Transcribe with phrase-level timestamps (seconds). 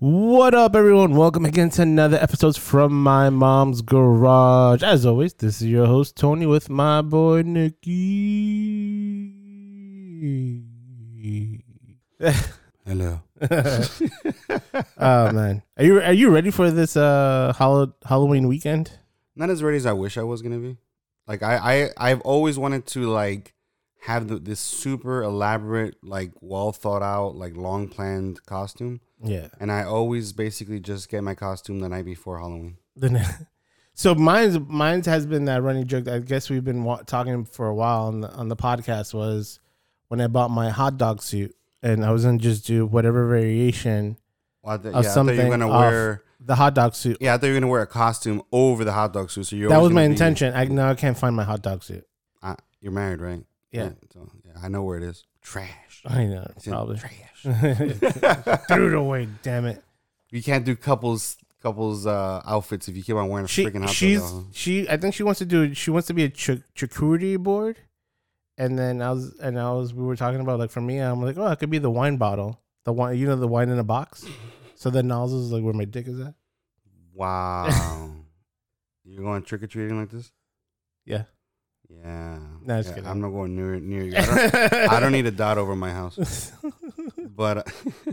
[0.00, 1.16] What up, everyone?
[1.16, 4.84] Welcome again to another episode from my mom's garage.
[4.84, 9.32] As always, this is your host Tony with my boy Nikki.
[12.86, 13.22] Hello.
[14.98, 18.92] oh man, are you are you ready for this uh Hall- Halloween weekend?
[19.34, 20.76] Not as ready as I wish I was gonna be.
[21.26, 21.56] Like I,
[21.96, 23.52] I I've always wanted to like
[24.06, 29.48] have the, this super elaborate, like well thought out, like long planned costume, Yeah.
[29.60, 32.76] and I always basically just get my costume the night before Halloween.
[33.94, 36.04] So mine's mine's has been that running joke.
[36.04, 39.12] That I guess we've been wa- talking for a while on the on the podcast
[39.12, 39.58] was
[40.06, 44.16] when I bought my hot dog suit and I was gonna just do whatever variation
[44.62, 45.36] Well, th- of yeah, something.
[45.36, 46.22] you were gonna wear.
[46.38, 47.16] the hot dog suit.
[47.20, 49.46] Yeah, I thought you were gonna wear a costume over the hot dog suit.
[49.46, 50.54] So you're that was my gonna be- intention.
[50.54, 52.06] I now I can't find my hot dog suit.
[52.40, 53.42] Uh, you're married, right?
[53.70, 55.24] Yeah, So yeah, I know where it is.
[55.42, 56.02] Trash.
[56.06, 57.42] I know It's in probably trash.
[58.68, 59.28] threw it away.
[59.42, 59.82] Damn it.
[60.30, 63.80] You can't do couples couples uh, outfits if you keep on wearing a She freaking
[63.82, 64.46] hot she's dog.
[64.52, 64.88] she.
[64.88, 65.74] I think she wants to do.
[65.74, 67.78] She wants to be a ch- charcuterie board.
[68.56, 71.22] And then I was and I was we were talking about like for me I'm
[71.22, 73.78] like oh it could be the wine bottle the wine you know the wine in
[73.78, 74.24] a box
[74.74, 76.34] so the nozzle is like where my dick is at
[77.14, 78.10] Wow.
[79.04, 80.32] You're going trick or treating like this?
[81.04, 81.22] yeah
[81.88, 82.38] Yeah.
[82.62, 83.10] No, just Yeah, kidding.
[83.10, 84.14] I'm not going near near you.
[84.16, 84.54] I don't,
[84.92, 86.52] I don't need a dot over my house.
[87.38, 87.62] But uh,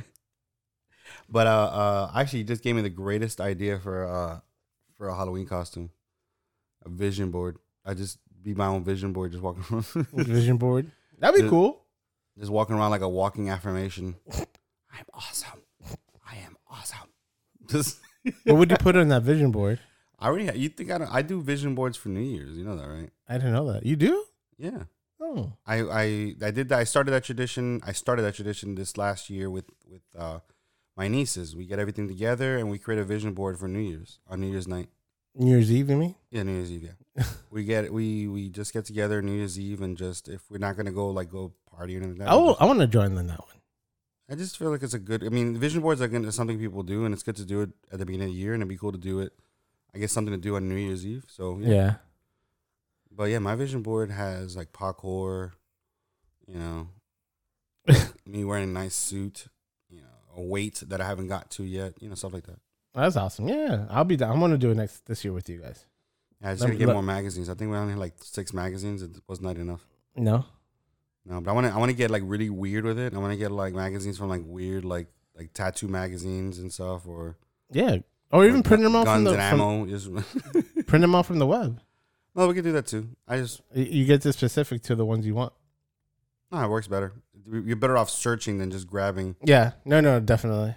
[1.30, 4.40] but uh, uh actually you just gave me the greatest idea for uh
[4.98, 5.90] for a Halloween costume.
[6.86, 7.58] A vision board.
[7.84, 9.86] I just be my own vision board just walking around.
[10.14, 11.82] vision board that'd be The- cool
[12.38, 14.16] just walking around like a walking affirmation.
[14.30, 15.62] I'm awesome.
[16.30, 17.10] I am awesome.
[17.68, 18.00] Just
[18.44, 19.80] what would you put on that vision board
[20.20, 22.64] I already ha- you think I don't I do vision boards for New Year's, you
[22.64, 23.10] know that, right?
[23.28, 24.26] I didn't know that you do
[24.58, 24.84] Yeah.
[25.22, 26.80] oh I, I I did that.
[26.80, 27.82] I started that tradition.
[27.86, 30.40] I started that tradition this last year with with uh,
[30.96, 31.56] my nieces.
[31.56, 34.52] We get everything together and we create a vision board for New Year's on New
[34.52, 34.90] Year's night.
[35.38, 36.90] New Year's Eve you mean Yeah, New Year's Eve.
[37.18, 40.58] Yeah, we get we we just get together New Year's Eve and just if we're
[40.58, 42.20] not gonna go like go party or anything.
[42.20, 43.56] like that, oh I want to join in that one
[44.30, 45.24] I just feel like it's a good.
[45.24, 47.70] I mean, vision boards are gonna something people do, and it's good to do it
[47.92, 49.34] at the beginning of the year, and it'd be cool to do it.
[49.94, 51.26] I guess something to do on New Year's Eve.
[51.28, 51.70] So yeah.
[51.70, 51.94] yeah
[53.16, 55.52] But yeah, my vision board has like parkour,
[56.48, 56.90] you know,
[58.26, 59.48] me wearing a nice suit,
[59.90, 62.60] you know, a weight that I haven't got to yet, you know, stuff like that.
[62.94, 65.58] that's awesome yeah I'll be down I'm gonna do it next this year with you
[65.60, 65.86] guys
[66.42, 67.50] Yeah, I just Let gotta me- get let- more magazines.
[67.50, 69.02] I think we only had like six magazines.
[69.02, 69.86] It was not enough.
[70.16, 70.46] no
[71.26, 71.74] No, but I want to.
[71.74, 73.14] I want to get like really weird with it.
[73.14, 77.08] I want to get like magazines from like weird like like tattoo magazines and stuff,
[77.08, 77.38] or
[77.72, 77.98] yeah
[78.32, 79.86] or even print them off from guns the and ammo.
[79.94, 80.10] Just
[80.88, 81.80] print them off from the web
[82.36, 83.08] no, we could do that too.
[83.28, 85.54] I just you get the specific to the ones you want
[86.52, 87.12] no, it works better.
[87.52, 89.36] You're better off searching than just grabbing.
[89.44, 90.76] yeah no no definitely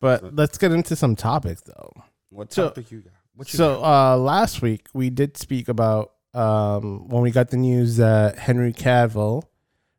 [0.00, 1.92] but So- let's get into some topics though
[2.30, 3.12] What So- topic you got?
[3.34, 4.14] What you So got?
[4.14, 8.72] uh, last week we did speak about um, when we got the news that Henry
[8.72, 9.44] Cavill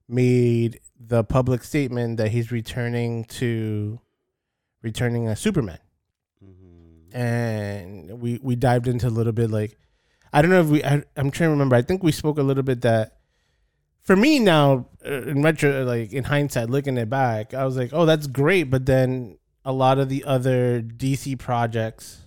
[0.08, 4.00] made the public statement that he's returning to
[4.84, 5.80] returning as Superman,
[6.44, 7.16] Mhm.
[7.16, 9.78] and we we dived into a little bit like
[10.34, 11.76] I don't know if we I, I'm trying to remember.
[11.76, 13.18] I think we spoke a little bit that
[14.02, 17.92] for me now uh, in retro like in hindsight looking it back i was like
[17.94, 22.18] oh that's great but then a lot of the other dc projects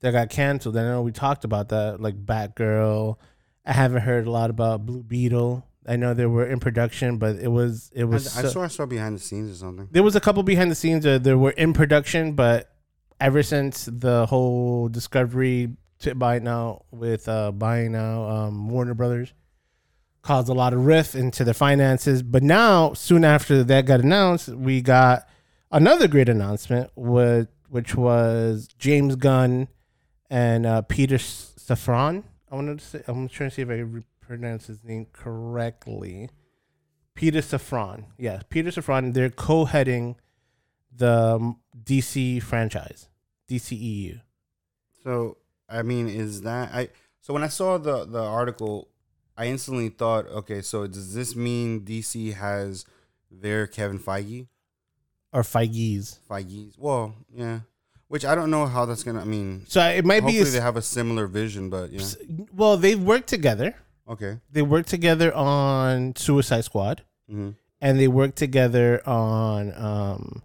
[0.00, 3.16] that got canceled i know we talked about that like batgirl
[3.64, 7.36] i haven't heard a lot about blue beetle i know they were in production but
[7.36, 9.88] it was it was I so- saw I saw behind the scenes or something.
[9.92, 12.68] there was a couple behind the scenes that they were in production, but
[13.18, 19.32] ever since the whole Discovery to buy now with uh, buying now um, Warner Brothers
[20.22, 22.22] caused a lot of rift into the finances.
[22.22, 25.28] But now, soon after that got announced, we got
[25.70, 29.68] another great announcement, with, which was James Gunn
[30.30, 32.22] and uh, Peter Safran.
[32.50, 33.84] I wanted to say, I'm trying to see if I
[34.20, 36.30] pronounce his name correctly.
[37.14, 38.04] Peter Safran.
[38.16, 39.12] Yeah, Peter Safran.
[39.12, 40.16] They're co-heading
[40.94, 43.08] the um, DC franchise,
[43.50, 44.20] DCEU.
[45.02, 45.36] So
[45.72, 46.88] I mean, is that I?
[47.20, 48.88] So when I saw the the article,
[49.36, 52.84] I instantly thought, okay, so does this mean DC has
[53.30, 54.48] their Kevin Feige?
[55.32, 56.20] Or Feige's.
[56.28, 56.76] Feige's?
[56.78, 57.60] Well, yeah.
[58.08, 59.22] Which I don't know how that's gonna.
[59.22, 60.32] I mean, So it might be.
[60.36, 62.04] hopefully A, they have a similar vision, but yeah.
[62.54, 63.74] well, they've worked together.
[64.06, 64.38] Okay.
[64.50, 70.42] They worked together on Suicide Squad, hmm and they worked together on um,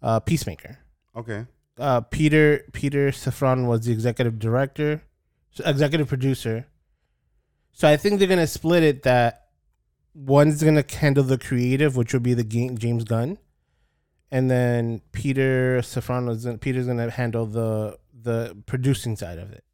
[0.00, 0.78] uh, Peacemaker.
[1.14, 1.44] Okay.
[1.78, 5.02] Uh, Peter Peter Safran was the executive director,
[5.64, 6.66] executive producer.
[7.72, 9.02] So I think they're gonna split it.
[9.02, 9.48] That
[10.14, 13.38] one's gonna handle the creative, which would be the game, James Gunn,
[14.30, 19.64] and then Peter Safrano's Peter's gonna handle the the producing side of it.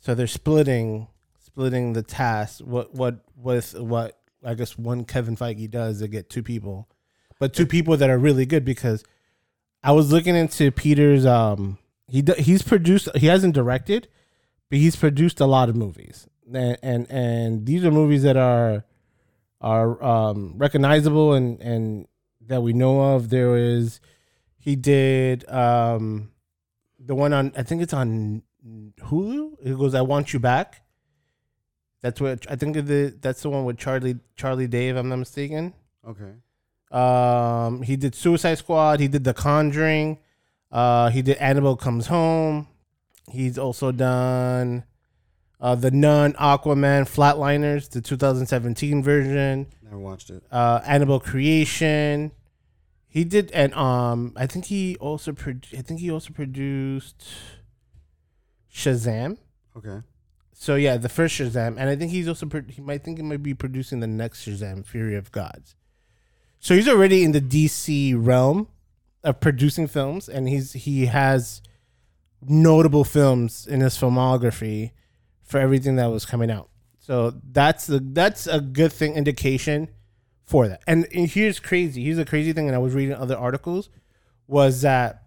[0.00, 1.08] So they're splitting
[1.38, 2.60] splitting the task.
[2.60, 6.88] What what with what I guess one Kevin Feige does to get two people,
[7.38, 9.04] but two people that are really good because
[9.82, 11.78] I was looking into Peter's um
[12.08, 14.08] he he's produced he hasn't directed,
[14.68, 18.84] but he's produced a lot of movies and and, and these are movies that are
[19.60, 22.08] are um, recognizable and and
[22.46, 23.30] that we know of.
[23.30, 24.00] There is
[24.58, 26.30] he did um,
[26.98, 28.42] the one on I think it's on
[29.00, 29.56] Hulu.
[29.62, 30.82] It goes I Want You Back.
[32.02, 34.88] That's what I think the that's the one with Charlie Charlie Day.
[34.88, 35.74] I'm not mistaken.
[36.06, 36.32] Okay.
[36.90, 39.00] Um, he did Suicide Squad.
[39.00, 40.18] He did The Conjuring.
[40.70, 42.68] Uh, he did Annabelle Comes Home.
[43.30, 44.84] He's also done
[45.60, 49.66] uh, The Nun, Aquaman, Flatliners, the 2017 version.
[49.82, 50.42] Never watched it.
[50.50, 52.32] Uh, Annabelle Creation.
[53.06, 57.24] He did, and um, I think he also pro- I think he also produced
[58.72, 59.36] Shazam.
[59.76, 60.00] Okay.
[60.52, 63.24] So yeah, the first Shazam, and I think he's also pro- he might think he
[63.24, 65.74] might be producing the next Shazam, Fury of Gods.
[66.60, 68.68] So he's already in the DC realm
[69.24, 71.62] of producing films, and he's he has
[72.42, 74.92] notable films in his filmography
[75.42, 76.68] for everything that was coming out.
[76.98, 79.88] So that's the that's a good thing indication
[80.44, 80.82] for that.
[80.86, 82.04] And, and here's crazy.
[82.04, 83.88] Here's a crazy thing, and I was reading other articles
[84.46, 85.22] was that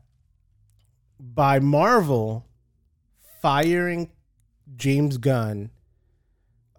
[1.17, 2.45] by Marvel
[3.41, 4.11] firing
[4.75, 5.71] James Gunn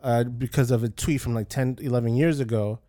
[0.03, 2.81] uh, because of a tweet from like 10, 11 years ago,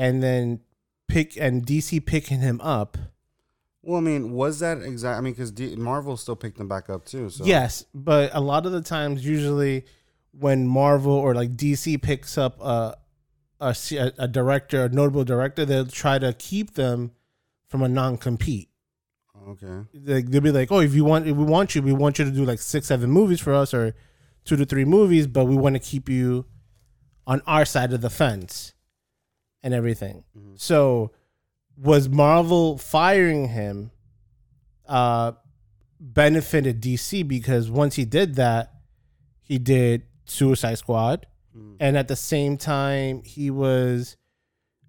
[0.00, 0.60] and then
[1.08, 2.96] pick and DC picking him up.
[3.82, 5.18] Well, I mean, was that exact?
[5.18, 7.28] I mean, because D- Marvel still picked them back up too.
[7.28, 9.84] So Yes, but a lot of the times, usually
[10.32, 12.96] when Marvel or like DC picks up a
[13.60, 17.12] a, a a director, a notable director, they'll try to keep them
[17.68, 18.70] from a non compete.
[19.48, 19.86] Okay.
[19.94, 22.24] Like they'll be like, "Oh, if you want, if we want you, we want you
[22.24, 23.94] to do like six, seven movies for us, or
[24.44, 26.46] two to three movies, but we want to keep you
[27.26, 28.74] on our side of the fence
[29.62, 30.24] and everything."
[30.56, 31.12] So,
[31.76, 33.90] was Marvel firing him?
[34.86, 35.32] Uh,
[36.00, 38.72] benefited DC because once he did that,
[39.42, 41.26] he did Suicide Squad,
[41.78, 44.16] and at the same time he was,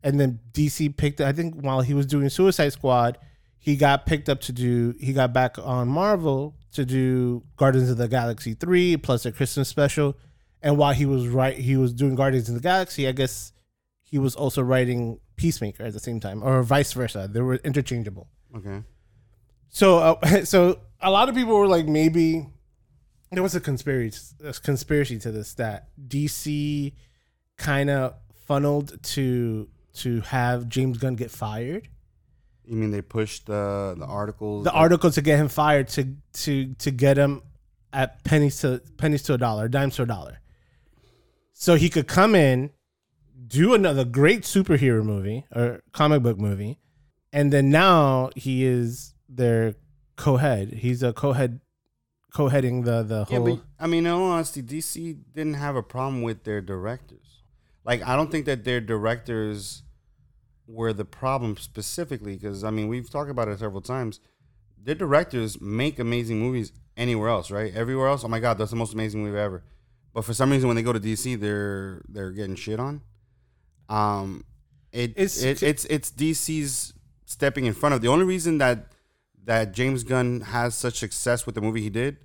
[0.04, 1.20] and then DC picked.
[1.22, 3.18] I think while he was doing Suicide Squad,
[3.58, 4.96] he got picked up to do.
[5.00, 9.68] He got back on Marvel to do Guardians of the Galaxy three plus a Christmas
[9.68, 10.16] special,
[10.62, 13.08] and while he was right, he was doing Guardians of the Galaxy.
[13.08, 13.52] I guess
[14.12, 17.30] he was also writing Peacemaker at the same time, or vice versa.
[17.32, 18.28] They were interchangeable.
[18.56, 18.84] Okay.
[19.70, 22.46] So, uh, so a lot of people were like, maybe
[23.32, 26.94] there was a conspiracy, a conspiracy to this that DC
[27.58, 28.16] kind of
[28.46, 31.88] funneled to to have James Gunn get fired.
[32.66, 34.66] You mean they pushed the the articles?
[34.66, 37.44] The article to get him fired to to to get him
[37.94, 40.42] at pennies to pennies to a dollar, dimes to a dollar,
[41.54, 42.72] so he could come in,
[43.48, 46.80] do another great superhero movie or comic book movie,
[47.34, 49.76] and then now he is their
[50.16, 50.74] co-head.
[50.74, 51.60] He's a co-head,
[52.34, 53.56] co-heading the the Yeah, whole.
[53.56, 57.42] but I mean, in all honesty, DC didn't have a problem with their directors.
[57.84, 59.84] Like, I don't think that their directors
[60.68, 64.20] were the problem specifically, because I mean, we've talked about it several times.
[64.84, 67.74] Their directors make amazing movies anywhere else, right?
[67.74, 69.64] Everywhere else, oh my god, that's the most amazing movie ever.
[70.14, 73.02] But for some reason, when they go to DC, they're they're getting shit on.
[73.92, 74.44] Um,
[74.92, 76.94] it, It's- it's it's it's DC's
[77.26, 78.02] stepping in front of.
[78.02, 78.92] The only reason that
[79.44, 82.18] that James Gunn has such success with the movie he did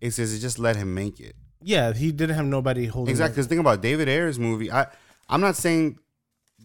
[0.00, 1.34] is because it just let him make it.
[1.62, 3.10] yeah, he didn't have nobody holding.
[3.10, 3.34] Exactly.
[3.34, 4.70] Because think about David Ayer's movie.
[4.72, 4.86] I
[5.28, 5.98] I'm not saying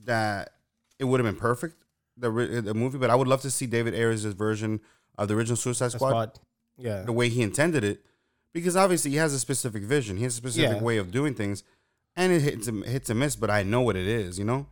[0.06, 0.52] that
[1.00, 1.76] it would have been perfect
[2.18, 2.30] the
[2.64, 4.80] the movie, but I would love to see David Ayer's version
[5.18, 6.40] of the original Suicide Squad, squad.
[6.78, 8.06] Yeah, the way he intended it,
[8.54, 10.84] because obviously he has a specific vision, he has a specific Yeah.
[10.84, 11.64] way of doing things,
[12.16, 13.36] and it hits a, hits and miss.
[13.36, 14.68] But I know what it is, you know.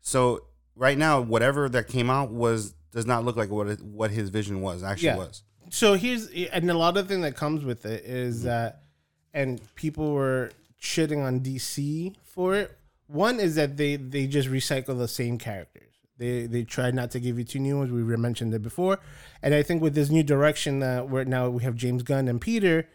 [0.00, 4.10] So right now, whatever that came out was does not look like what it, what
[4.10, 5.16] his vision was actually Yeah.
[5.18, 5.42] was.
[5.70, 8.46] so here's and a lot of thing that comes with it is Mm-hmm.
[8.46, 8.82] that
[9.34, 10.50] and people were
[10.80, 12.76] shitting on DC for it.
[13.08, 15.82] One is that they they just recycle the same characters.
[16.18, 17.90] They they try not to give you two new ones.
[17.92, 18.98] We mentioned it before,
[19.42, 22.40] and I think with this new direction that we're now we have James Gunn and
[22.40, 22.88] Peter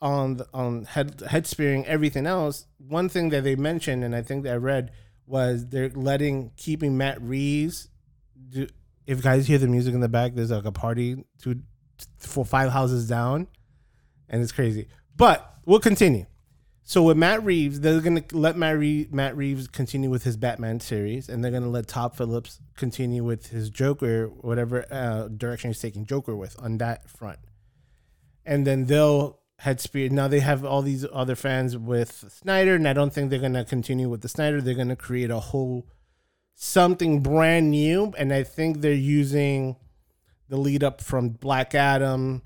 [0.00, 2.66] on the, on head head spearing everything else.
[2.78, 4.92] One thing that they mentioned, and I think that I read
[5.26, 7.88] was they're letting keeping Matt Reeves.
[8.48, 8.66] Do,
[9.06, 11.60] if guys hear the music in the back, there's like a party to
[12.18, 13.48] for five houses down,
[14.28, 14.88] and it's crazy.
[15.16, 16.26] But we'll continue.
[16.88, 20.78] So with Matt Reeves, they're gonna let Matt, Ree- Matt Reeves continue with his Batman
[20.78, 25.80] series, and they're gonna let Todd Phillips continue with his Joker, whatever uh, direction he's
[25.80, 27.40] taking Joker with on that front.
[28.44, 30.12] And then they'll head speed.
[30.12, 33.64] Now they have all these other fans with Snyder, and I don't think they're gonna
[33.64, 34.60] continue with the Snyder.
[34.60, 35.86] They're gonna create a whole
[36.54, 39.76] something brand new, and I think they're using
[40.48, 42.42] the lead up from Black Adam,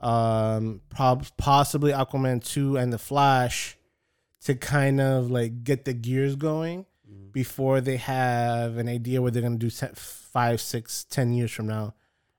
[0.00, 3.76] um, possibly Aquaman two, and the Flash
[4.42, 6.86] to kind of like get the gears going
[7.32, 11.94] before they have an idea what they're gonna do five, six, ten years from now,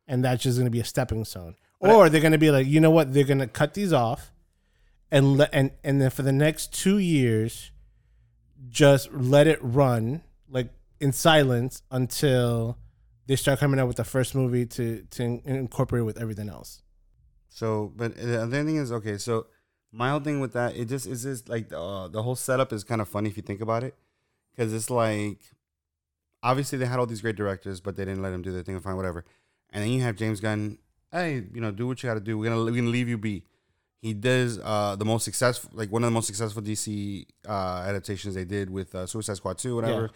[0.07, 1.55] and that's just gonna be a stepping stone.
[1.89, 3.13] Or they're gonna be like, you know what?
[3.13, 4.31] They're gonna cut these off,
[5.11, 7.71] and let and and then for the next two years,
[8.69, 12.77] just let it run like in silence until
[13.27, 16.81] they start coming out with the first movie to to in- incorporate with everything else.
[17.49, 19.17] So, but the other thing is okay.
[19.17, 19.47] So,
[19.91, 22.83] my whole thing with that, it just is just like uh, the whole setup is
[22.83, 23.95] kind of funny if you think about it,
[24.51, 25.39] because it's like
[26.43, 28.75] obviously they had all these great directors, but they didn't let them do their thing
[28.75, 29.25] and fine, whatever.
[29.71, 30.77] And then you have James Gunn.
[31.11, 32.37] Hey, you know, do what you got to do.
[32.37, 33.43] We're gonna we're gonna leave you be.
[34.01, 38.35] He does uh, the most successful, like one of the most successful DC uh, adaptations
[38.35, 40.01] they did with uh, Suicide Squad two, whatever.
[40.03, 40.07] Yeah.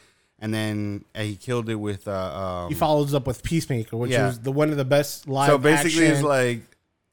[0.42, 2.08] And then uh, he killed it with.
[2.08, 4.30] Uh, um, He follows up with Peacemaker, which Yeah.
[4.30, 5.48] is the one of the best live.
[5.50, 6.62] so basically, it's like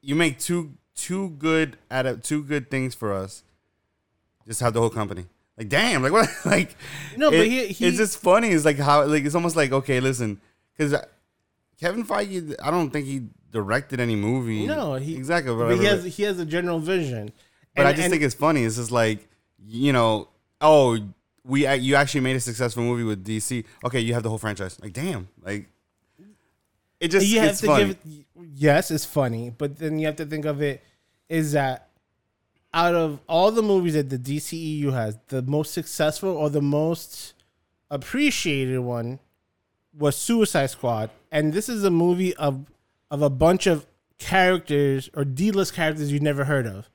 [0.02, 3.42] you make two two good at two good things for us.
[4.46, 5.26] Just have the whole company.
[5.56, 6.28] Like damn, like what?
[6.44, 6.76] Like
[7.16, 8.48] No, but he- he- it's just funny.
[8.50, 10.40] It's like how like it's almost like okay, listen,
[10.76, 10.94] because
[11.80, 14.66] Kevin Feige, I don't think he directed any movie.
[14.66, 15.54] No, he exactly.
[15.54, 17.32] But he has he has a general vision.
[17.74, 18.64] but And- I just and- think it's funny.
[18.64, 19.28] It's just like
[19.66, 20.28] you know,
[20.60, 20.98] oh,
[21.44, 23.64] we uh, you actually made a successful movie with DC.
[23.84, 24.78] Okay, you have the whole franchise.
[24.80, 25.68] Like damn, like
[27.00, 27.84] it just you have to funny.
[27.88, 27.98] give
[28.54, 30.82] yes it's funny but then you have to think of it
[31.28, 31.90] is that
[32.72, 37.34] out of all the movies that the dceu has the most successful or the most
[37.90, 39.18] appreciated one
[39.96, 42.64] was suicide squad and this is a movie of
[43.10, 43.86] of a bunch of
[44.18, 46.88] characters or d-list characters you've never heard of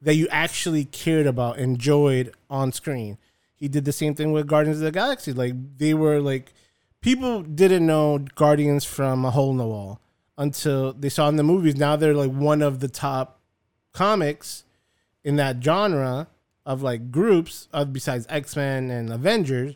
[0.00, 3.18] that you actually cared about enjoyed on screen
[3.54, 6.52] he did the same thing with guardians of the galaxy like they were like
[7.00, 10.00] people didn't know Guardians from A Hole in the Wall
[10.36, 11.76] until they saw in the movies.
[11.76, 13.40] Now they're like one of the top
[13.92, 14.64] comics
[15.24, 16.28] in that genre
[16.64, 19.74] of like groups, of besides X Men and Avengers,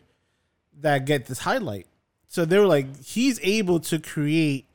[0.79, 1.87] that get this highlight.
[2.27, 4.67] So they were like, he's able to create.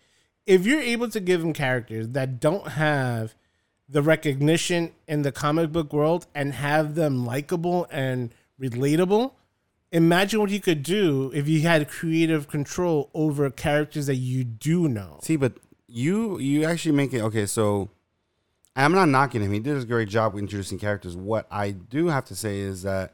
[0.51, 3.37] If you're able to give them characters that don't have
[3.89, 9.31] the recognition in the comic book world and have them likable and relatable,
[9.93, 14.89] imagine what you could do if you had creative control over characters that you do
[14.89, 15.21] know.
[15.23, 15.53] See, but
[15.87, 17.47] you you actually make it okay.
[17.47, 17.89] So
[18.75, 19.53] I'm not knocking him.
[19.53, 21.17] He did a great job introducing characters.
[21.17, 23.13] What I do have to say is that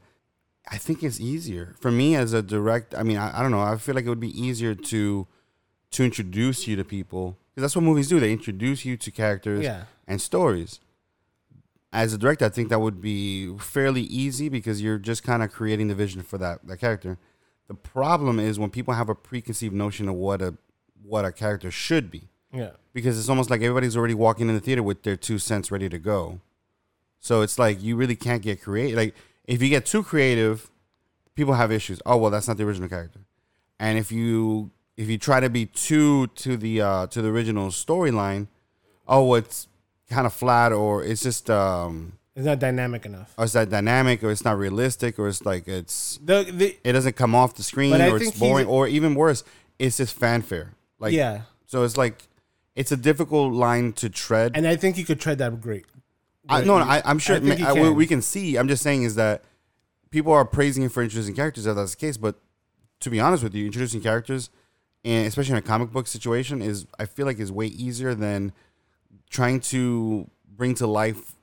[0.67, 2.95] I think it's easier for me as a direct.
[2.95, 3.61] I mean, I, I don't know.
[3.61, 5.27] I feel like it would be easier to
[5.91, 8.19] to introduce you to people because that's what movies do.
[8.19, 9.85] They introduce you to characters Yeah.
[10.07, 10.79] and stories.
[11.93, 15.51] As a director, I think that would be fairly easy because you're just kind of
[15.51, 17.17] creating the vision for that that character.
[17.67, 20.55] The problem is when people have a preconceived notion of what a
[21.03, 22.71] what a character should be Yeah.
[22.93, 25.87] because it's almost like everybody's already walking in the theater with their two cents ready
[25.89, 26.41] to go.
[27.19, 28.97] So it's like you really can't get creative.
[28.97, 29.15] Like
[29.45, 30.69] if you get too creative,
[31.35, 32.01] people have issues.
[32.05, 33.21] Oh well, that's not the original character.
[33.79, 37.69] And if you if you try to be too to the uh, to the original
[37.69, 38.47] storyline,
[39.07, 39.67] oh it's
[40.09, 43.33] kind of flat or it's just um It's not dynamic enough.
[43.37, 46.93] or it's not dynamic or it's not realistic or it's like it's The, the, it
[46.93, 49.43] doesn't come off the screen or it's boring or even worse,
[49.79, 50.73] it's just fanfare.
[50.99, 51.41] Like yeah.
[51.65, 52.23] so it's like
[52.75, 54.51] it's a difficult line to tread.
[54.55, 55.85] And I think you could tread that great.
[56.49, 57.95] I, no, no, I, I'm sure I I, can.
[57.95, 58.55] we can see.
[58.55, 59.43] I'm just saying is that
[60.11, 61.65] people are praising him for introducing characters.
[61.65, 62.35] If that's the case, but
[63.01, 64.49] to be honest with you, introducing characters,
[65.07, 68.51] and especially in a comic book situation, is I feel like is way easier than
[69.29, 71.33] trying to bring to life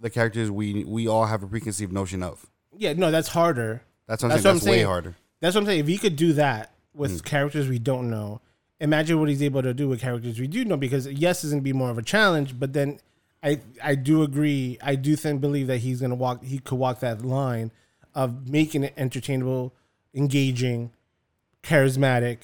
[0.00, 2.46] the characters we we all have a preconceived notion of.
[2.76, 3.82] Yeah, no, that's harder.
[4.06, 4.52] That's what I'm That's saying.
[4.52, 4.86] what That's I'm way saying.
[4.86, 5.16] harder.
[5.40, 5.80] That's what I'm saying.
[5.80, 7.24] If he could do that with Mm.
[7.24, 8.40] characters we don't know,
[8.80, 10.76] imagine what he's able to do with characters we do know.
[10.76, 12.98] Because yes, it's gonna be more of a challenge, but then
[13.42, 14.78] I I do agree.
[14.82, 16.44] I do think believe that he's gonna walk.
[16.44, 17.70] He could walk that line
[18.14, 19.72] of making it entertainable,
[20.14, 20.90] engaging,
[21.62, 22.38] charismatic,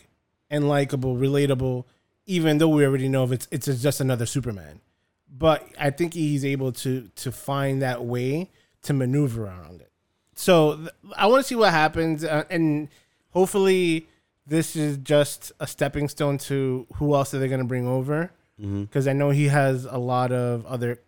[0.51, 1.85] and likable, relatable.
[2.27, 4.81] Even though we already know if it's it's just another Superman,
[5.29, 8.51] but I think he's able to to find that way
[8.83, 9.91] to maneuver around it.
[10.35, 12.89] So th- I want to see what happens, uh, and
[13.31, 14.09] hopefully
[14.47, 18.31] this is just a stepping stone to who else are they going to bring over?
[18.61, 18.83] Mm-hmm.
[18.83, 21.01] Because I know he has a lot of other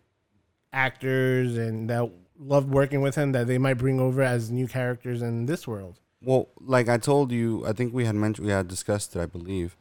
[0.71, 2.09] actors and that
[2.39, 5.99] loved working with him that they might bring over as new characters in this world.
[6.23, 9.25] Well, like I told you, I think we had mentioned, we had discussed it, I
[9.25, 9.75] believe.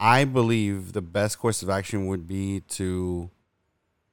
[0.00, 3.30] I believe the best course of action would be to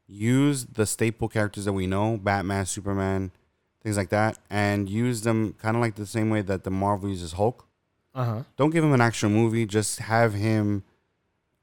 [0.07, 3.31] use the staple characters that we know Batman, Superman,
[3.81, 7.09] things like that and use them kind of like the same way that the Marvel
[7.09, 7.65] uses Hulk.
[8.13, 8.43] Uh huh.
[8.57, 10.83] Don't give him an actual movie, just have him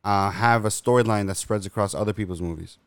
[0.04, 2.78] uh, have a storyline that spreads across other people's movies.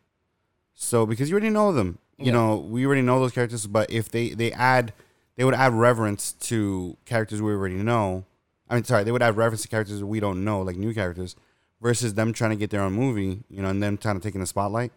[0.73, 2.31] So because you already know them, you Yeah.
[2.33, 4.93] know, we already know those characters, but if they they add
[5.35, 8.25] they would add reverence to characters we already know.
[8.69, 11.35] I mean, sorry, they would add reference to characters we don't know, like new characters,
[11.81, 14.33] versus them trying to get their own movie, you know, and them trying to take
[14.35, 14.91] in the spotlight.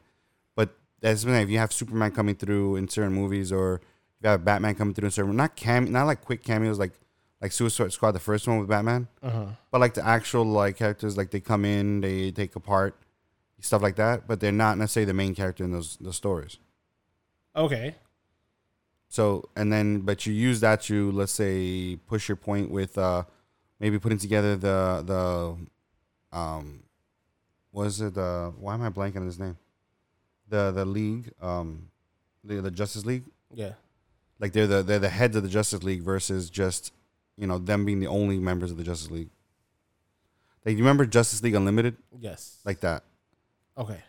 [0.56, 3.80] But that's the thing, if you have Superman coming through in certain movies, or
[4.22, 6.92] you have Batman coming through in certain, not cam, not like quick cameos, like
[7.40, 9.46] like Suicide Squad, the first one with Batman, Uh huh.
[9.70, 12.96] but like the actual like characters, like they come in, they take a part,
[13.60, 14.26] stuff like that.
[14.26, 16.58] But they're not necessarily the main character in those those stories.
[17.54, 17.94] Okay.
[19.08, 23.24] So and then, but you use that to let's say push your point with uh
[23.80, 25.02] maybe putting together the
[26.32, 26.82] the um
[27.72, 29.56] was it uh why am I blanking on his name?
[30.48, 31.88] The the league um
[32.44, 33.24] the the Justice League
[33.54, 33.72] Yeah.
[34.38, 36.92] like they're the they're the heads of the Justice League versus just
[37.36, 39.30] you know them being the only members of the Justice League.
[40.66, 42.58] Like you remember Justice League Unlimited Yes.
[42.64, 43.04] like that.
[43.76, 44.00] Okay.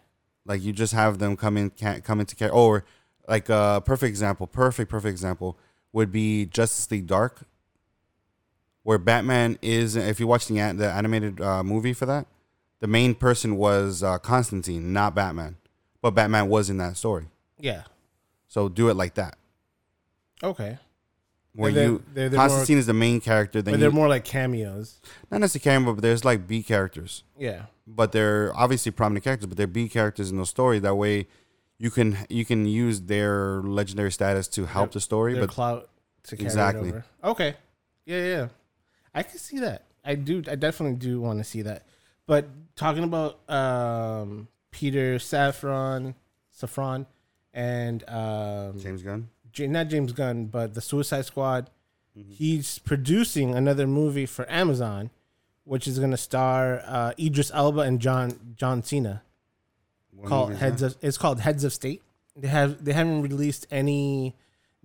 [0.45, 2.51] Like you just have them come in, can't come into care.
[2.51, 2.83] Or
[3.29, 5.57] like a perfect example, perfect perfect example
[5.93, 7.43] would be Justice League Dark,
[8.83, 9.95] where Batman is.
[9.95, 12.27] If you watch the the animated uh, movie for that,
[12.79, 15.57] the main person was uh, Constantine, not Batman,
[16.01, 17.27] but Batman was in that story.
[17.57, 17.83] Yeah.
[18.47, 19.37] So do it like that,
[20.43, 20.79] Okay.
[21.53, 23.61] where They're- you they're- they're more- Constantine is the main character.
[23.61, 24.99] Then But they're you, more like cameos.
[25.29, 27.23] not necessarily, cameo, but there's like B characters.
[27.37, 27.65] Yeah.
[27.91, 30.77] but they're obviously prominent characters, but they're B characters in the story.
[30.77, 31.25] That way,
[31.79, 35.33] you can you can use their legendary status to help the story.
[35.33, 35.89] Their But clout
[36.23, 36.89] to carry Exactly.
[36.89, 37.05] it over.
[37.23, 37.55] Okay.
[38.05, 38.47] Yeah, yeah.
[39.15, 39.85] I can see that.
[40.03, 40.43] I do.
[40.47, 41.85] I definitely do want to see that.
[42.27, 46.13] But talking about um, Peter Safran,
[46.55, 47.05] Safran,
[47.53, 51.69] and um, James Gunn, J- not James Gunn, but the Suicide Squad.
[52.13, 55.09] He's producing another movie for Amazon,
[55.63, 59.23] which is going to star uh, Idris Elba and John John Cena.
[60.25, 60.95] Called Heads of.
[61.01, 62.01] It's called Heads of State.
[62.35, 64.35] They have they haven't released any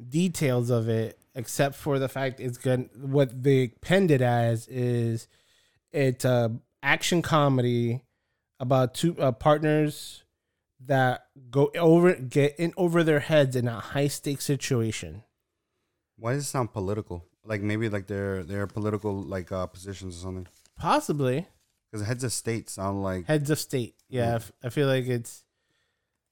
[0.09, 2.88] details of it except for the fact it's good.
[3.01, 5.29] What they penned it as is
[5.92, 8.03] it's a action comedy
[8.61, 10.23] about two uh, partners
[10.87, 15.23] that go over get in over their heads in a high stakes situation.
[16.16, 17.25] Why does it sound political?
[17.44, 20.49] Like maybe like their their political like uh, positions or something.
[20.79, 21.47] Possibly
[21.95, 23.95] Because heads of state sound like heads of state.
[24.09, 25.45] Yeah, I f- I feel like it's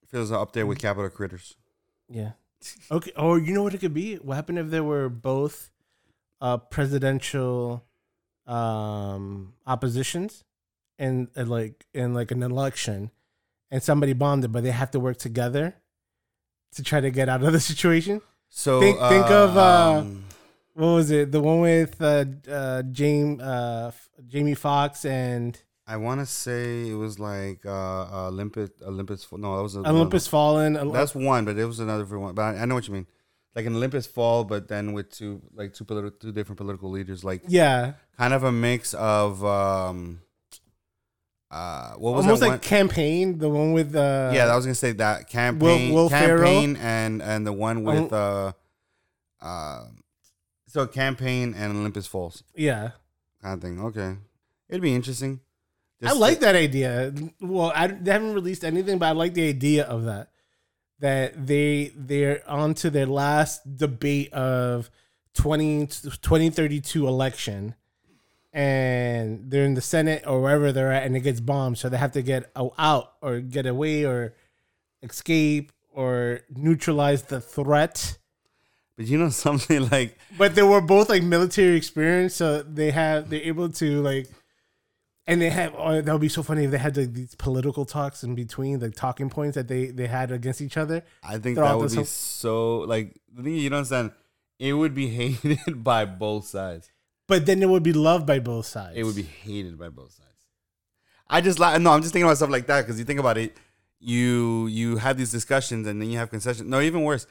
[0.08, 1.54] feels up there with capital critters.
[2.08, 2.32] Yeah.
[2.90, 3.12] Okay.
[3.16, 4.16] Or you know what it could be?
[4.16, 5.70] What happened if they were both
[6.40, 7.84] uh, presidential
[8.44, 10.42] um, oppositions
[10.98, 13.12] and like in like an election,
[13.70, 15.76] and somebody bombed it, but they have to work together
[16.74, 18.20] to try to get out of the situation.
[18.48, 20.24] So Think- think of, uh, um,
[20.74, 21.32] What was it?
[21.32, 23.92] The one with uh, uh, James uh,
[24.26, 28.70] Jamie Foxx and I want to say it was like uh, Olympus.
[28.86, 29.26] Olympus.
[29.32, 30.92] No, that was Olympus Fallen.
[30.92, 32.34] That's one, but it was another for one.
[32.34, 33.06] But I, I know what you mean.
[33.54, 37.24] Like an Olympus Fall, but then with two like two political, two different political leaders,
[37.24, 40.22] like yeah, kind of a mix of um,
[41.50, 42.58] uh, what was almost like one?
[42.60, 43.38] campaign.
[43.38, 46.38] The one with uh, yeah, I was gonna say that campaign, Will Ferrell?
[46.38, 48.52] campaign, and and the one with uh,
[49.42, 49.84] uh,
[50.72, 52.92] so campaign and Olympus Falls yeah.
[53.42, 53.78] kind of thing.
[53.84, 54.16] Okay,
[54.70, 55.40] it'd be interesting.
[56.02, 57.12] I Just like that idea.
[57.40, 60.30] Well, I they haven't released anything, but I like the idea of that.
[60.98, 64.90] That they they're on to their last debate of
[65.34, 67.74] 20, 2032 election,
[68.52, 71.98] and they're in the Senate or wherever they're at, and it gets bombed, so they
[71.98, 74.34] have to get o- out or get away or
[75.02, 78.16] escape or neutralize the threat.
[78.96, 83.30] But you know something like But they were both like military experience, so they have
[83.30, 84.28] they're able to like,
[85.26, 87.84] and they have oh, that would be so funny if they had like these political
[87.84, 91.02] talks in between, like talking points that they they had against each other.
[91.22, 94.12] I think that would be whole- so like the thing you don't understand.
[94.58, 95.08] It would be
[95.42, 96.90] hated by both sides.
[97.26, 98.96] But then it would be loved by both sides.
[98.96, 100.28] It would be hated by both sides.
[101.28, 103.38] I just like no, I'm just thinking about stuff like that because you think about
[103.38, 103.56] it,
[103.98, 106.68] you you have these discussions and then you have concessions.
[106.68, 107.26] No, even worse,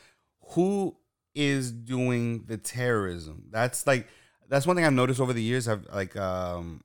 [0.53, 0.95] who
[1.35, 3.45] is doing the terrorism?
[3.51, 4.07] That's like
[4.49, 5.67] that's one thing I've noticed over the years.
[5.67, 6.81] I've like um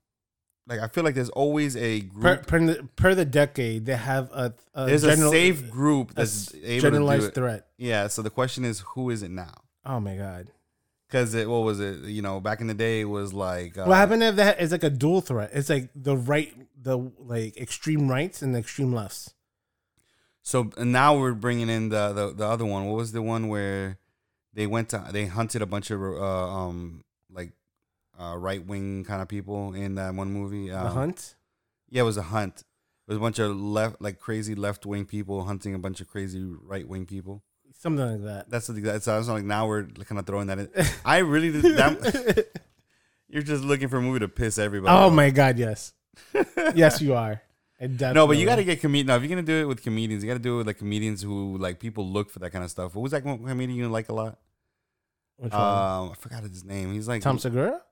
[0.69, 2.47] like I feel like there's always a group.
[2.47, 6.49] per, the, per the decade, they have a, a there's general- a safe group that's
[6.49, 7.67] s- able to do generalized threat.
[7.79, 8.09] Yeah.
[8.09, 9.55] So the question is, who is it now?
[9.85, 10.51] Oh my god!
[11.07, 12.01] Because it, what was it?
[12.07, 14.73] You know, back in the day, it was like uh, what happened if that is
[14.73, 15.51] like a dual threat?
[15.53, 19.33] It's like the right, the like extreme rights and the extreme lefts.
[20.43, 22.87] So and now we're bringing in the, the the other one.
[22.87, 23.99] What was the one where
[24.57, 27.53] they went to they hunted a bunch of uh, um like
[28.19, 30.71] uh, right wing kind of people in that one movie?
[30.71, 31.37] the Um, hunt.
[31.90, 32.64] Yeah, it was a hunt.
[33.07, 36.09] It was a bunch of left like crazy left wing people hunting a bunch of
[36.09, 37.45] crazy right wing people.
[37.79, 38.51] Something like that.
[38.51, 40.71] That's the that sounds like now we're kind of throwing that in.
[41.05, 42.47] I really did that.
[43.29, 44.90] You're just looking for a movie to piss everybody.
[44.92, 45.12] oh off.
[45.12, 45.59] my god!
[45.59, 45.92] Yes,
[46.75, 47.42] yes, you are.
[47.81, 49.09] No, but you got to get comedian.
[49.09, 50.79] Now, if you're gonna do it with comedians, you got to do it with like
[50.79, 52.95] comedians who like people look for that kind of stuff.
[52.95, 54.39] What was that one comedian you like a lot?
[55.37, 55.61] Which one?
[55.61, 56.93] Um, I forgot his name.
[56.95, 57.83] He's like Tom Segura,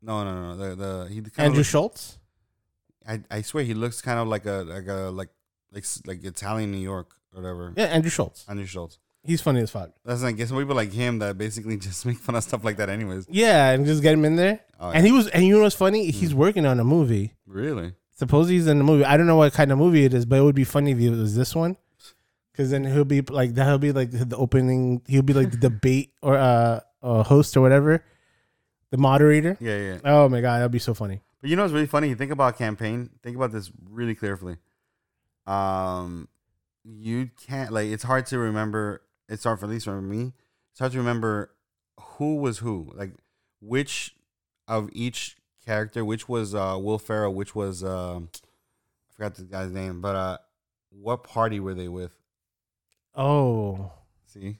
[0.00, 0.56] No, no, no.
[0.56, 1.66] The the he kind Andrew of.
[1.66, 2.18] Schulz.
[3.06, 5.28] I I swear he looks kind of like a like a like
[5.72, 7.74] like like Italian New York or whatever.
[7.76, 8.44] Yeah, Andrew Schulz.
[8.48, 8.98] Andrew Schulz.
[9.22, 9.90] He's funny as fuck.
[10.04, 12.88] That's like some people like him that basically just make fun of stuff like that.
[12.88, 13.26] Anyways.
[13.28, 14.60] Yeah, and just get him in there.
[14.80, 16.10] Oh, And he was, and you know what's funny?
[16.10, 16.36] He's Mm.
[16.36, 17.34] working on a movie.
[17.46, 17.92] really.
[18.16, 19.04] Suppose he's in the movie.
[19.04, 20.98] I don't know what kind of movie it is, but it would be funny if
[20.98, 21.76] it was this one.
[22.50, 25.02] Because then he'll be like that'll be like the opening.
[25.06, 28.02] He'll be like the debate or uh, uh host or whatever,
[28.90, 29.58] the moderator.
[29.60, 29.98] Yeah, yeah.
[30.02, 31.20] Oh my god, that'd be so funny.
[31.42, 32.08] But you know what's really funny?
[32.08, 33.10] You think about campaign.
[33.22, 34.56] Think about this really carefully.
[35.46, 36.28] Um,
[36.82, 37.88] you can't like.
[37.88, 39.02] It's hard to remember.
[39.28, 40.32] It's hard for at least for me.
[40.70, 41.50] It's hard to remember
[42.00, 42.90] who was who.
[42.94, 43.12] Like
[43.60, 44.16] which
[44.66, 46.04] of each character.
[46.04, 47.34] Which was uh, Will Ferrell.
[47.34, 50.00] Which was um, I forgot the guy's name.
[50.00, 50.38] But uh,
[50.90, 52.12] what party were they with?
[53.14, 53.92] Oh,
[54.26, 54.58] See,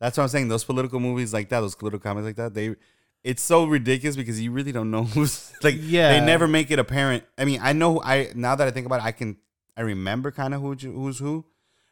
[0.00, 0.48] that's what I'm saying.
[0.48, 2.76] Those political movies like that, those political comedies like that, they.
[3.22, 5.76] It's so ridiculous because you really don't know who's like.
[5.78, 6.18] Yeah.
[6.18, 7.24] they never make it apparent.
[7.38, 8.00] I mean, I know.
[8.02, 9.36] I now that I think about it, I can.
[9.76, 11.44] I remember kind of who who's who,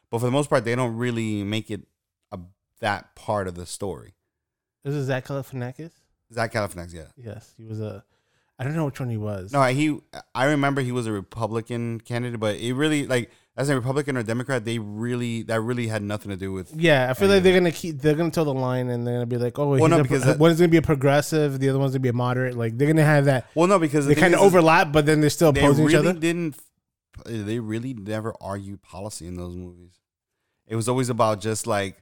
[0.09, 1.81] but for the most part, they don't really make it
[2.31, 2.39] a
[2.81, 4.15] that part of the story.
[4.83, 5.91] this is Zach Galifianakis.
[6.33, 7.05] Zach Galifianakis, yeah.
[7.15, 8.03] Yes, he was a.
[8.59, 9.53] I don't know which one he was.
[9.53, 9.97] No, he.
[10.35, 14.23] I remember he was a Republican candidate, but it really like as a Republican or
[14.23, 16.73] Democrat, they really that really had nothing to do with.
[16.75, 18.01] Yeah, I feel like they're gonna keep.
[18.01, 20.23] They're gonna toe the line, and they're gonna be like, "Oh, he's no, a, because
[20.25, 22.77] that- one is gonna be a progressive, the other one's gonna be a moderate." Like
[22.77, 23.47] they're gonna have that.
[23.55, 25.95] Well, no, because They thing kind of overlap, but then they're still they opposing really
[25.95, 26.13] each other.
[26.19, 26.55] didn't.
[27.25, 29.91] They really never argued policy in those movies.
[30.67, 31.95] It was always about just like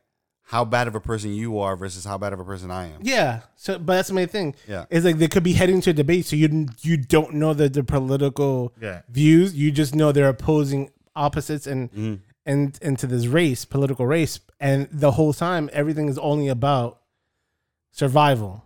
[0.50, 3.00] how bad of a person you are versus how bad of a person I am.
[3.02, 3.42] Yeah.
[3.58, 4.56] So, but that's the main thing.
[4.66, 4.86] Yeah.
[4.90, 7.68] It's like they could be heading to a debate, so you you don't know the
[7.68, 9.02] the political Yeah.
[9.10, 9.54] views.
[9.54, 12.20] You just know they're opposing opposites and Mhm.
[12.46, 17.02] and into this race, political race, and the whole time everything is only about
[17.92, 18.64] survival.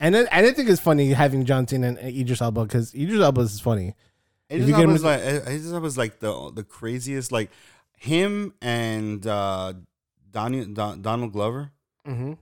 [0.00, 3.20] And then, and I think it's funny having John Cena and Idris Elba because Idris
[3.20, 3.94] Elba is funny.
[4.48, 7.32] It If just you get him was like it just was like the the craziest
[7.32, 7.50] like
[7.96, 9.72] him and uh
[10.34, 11.70] Donald Don, Donald Glover
[12.06, 12.32] Mm-hmm.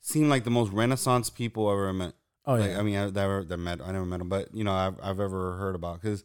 [0.00, 2.12] seemed like the most renaissance people I ever met.
[2.44, 3.80] Oh like, yeah, I mean, I never that met.
[3.80, 6.22] I never met him, but you know, I've I've ever heard about because,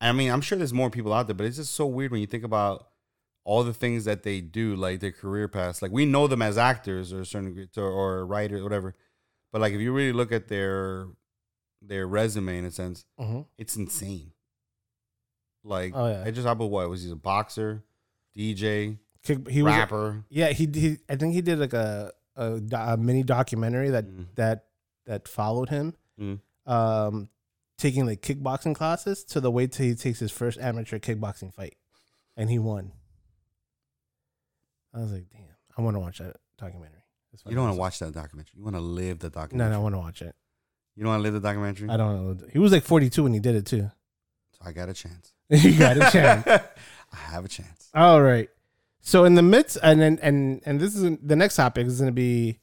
[0.00, 2.20] I mean, I'm sure there's more people out there, but it's just so weird when
[2.20, 2.86] you think about
[3.44, 5.82] all the things that they do, like their career paths.
[5.82, 8.94] Like we know them as actors or certain or, or writers, whatever.
[9.52, 11.08] But like if you really look at their
[11.82, 14.30] their resume in a sense, hmm it's insane.
[15.64, 16.22] Like, Oh, yeah.
[16.24, 17.82] I just about what was he a boxer,
[18.36, 20.24] DJ, Kick, he was rapper?
[20.30, 24.26] yeah he he I think he did like a a, a mini documentary that Mhm.
[24.36, 24.66] that
[25.06, 26.40] that followed him, Mhm.
[26.66, 27.28] um,
[27.78, 31.76] taking like kickboxing classes to the way till he takes his first amateur kickboxing fight,
[32.36, 32.92] and he won.
[34.94, 35.42] I was like, damn,
[35.76, 36.94] I want to watch that documentary.
[37.46, 38.52] You don't want to watch that documentary.
[38.56, 39.56] You want to live the awesome.
[39.58, 39.70] No, documentary.
[39.70, 40.34] no, I want to watch it.
[40.96, 41.88] You don't want to live the documentary.
[41.88, 42.46] I don't know.
[42.52, 43.90] He was like 42 when he did it too.
[44.52, 45.32] So I got a chance.
[45.50, 46.46] you got a chance.
[47.12, 47.90] I have a chance.
[47.94, 48.48] All right.
[49.00, 52.08] So in the midst, and then and and this is the next topic is going
[52.08, 52.58] to be,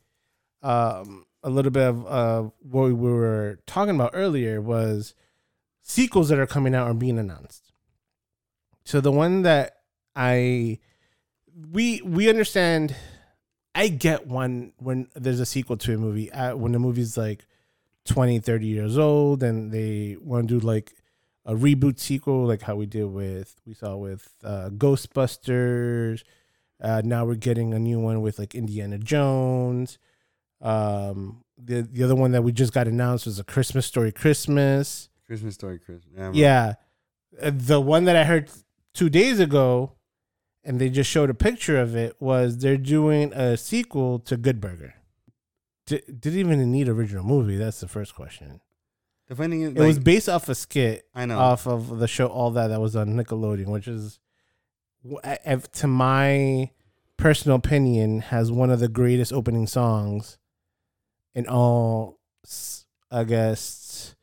[0.61, 5.13] um, a little bit of uh what we were talking about earlier was
[5.81, 7.71] sequels that are coming out or being announced.
[8.83, 9.77] So the one that
[10.15, 10.79] I
[11.71, 12.95] we we understand,
[13.75, 17.45] I get one when there's a sequel to a movie uh, when the movie's like
[18.05, 20.93] 20, 30 years old and they want to do like
[21.45, 26.23] a reboot sequel, like how we did with we saw with uh, Ghostbusters.
[26.81, 29.97] Uh, now we're getting a new one with like Indiana Jones.
[30.62, 35.10] Um, the the other one that we just got announced was a Christmas Story Christmas.
[35.27, 36.13] Christmas story, Christmas.
[36.15, 36.31] Yeah.
[36.34, 36.73] Yeah,
[37.41, 38.51] Uh, the one that I heard
[38.93, 39.93] two days ago,
[40.63, 44.62] and they just showed a picture of it was they're doing a sequel to Good
[44.62, 44.93] Burger.
[45.88, 47.58] Did, did it even need original movie?
[47.58, 48.62] That's the first question.
[49.27, 51.39] The funny thing is, It like, was based off a skit I know.
[51.39, 54.19] off of the show All That that was on Nickelodeon, which is,
[55.23, 56.69] if- to my
[57.17, 60.38] personal opinion, has one of the greatest opening songs
[61.33, 62.19] in all,
[63.11, 64.15] I guess,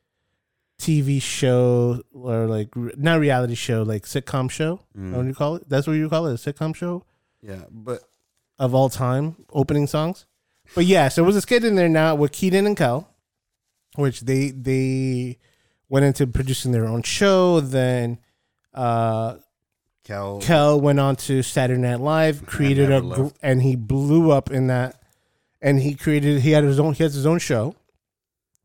[0.79, 4.81] TV show or like not reality show, like sitcom show.
[4.99, 5.12] Mm.
[5.12, 5.69] What do you call it?
[5.69, 7.05] That's what you call it, a sitcom show
[7.41, 8.03] yeah, but
[8.59, 10.27] of all time opening songs.
[10.75, 13.09] But yeah, so it was a skit in there now with Kenan and Kel,
[13.97, 15.39] which they they
[15.89, 17.61] went into producing their own show.
[17.61, 18.19] Then
[18.75, 19.37] uh
[20.05, 24.51] Cal, Kel went on to Saturday Night Live, created a gr- and he blew up
[24.51, 25.01] in that.
[25.61, 27.77] And he created he had his own he has his own show.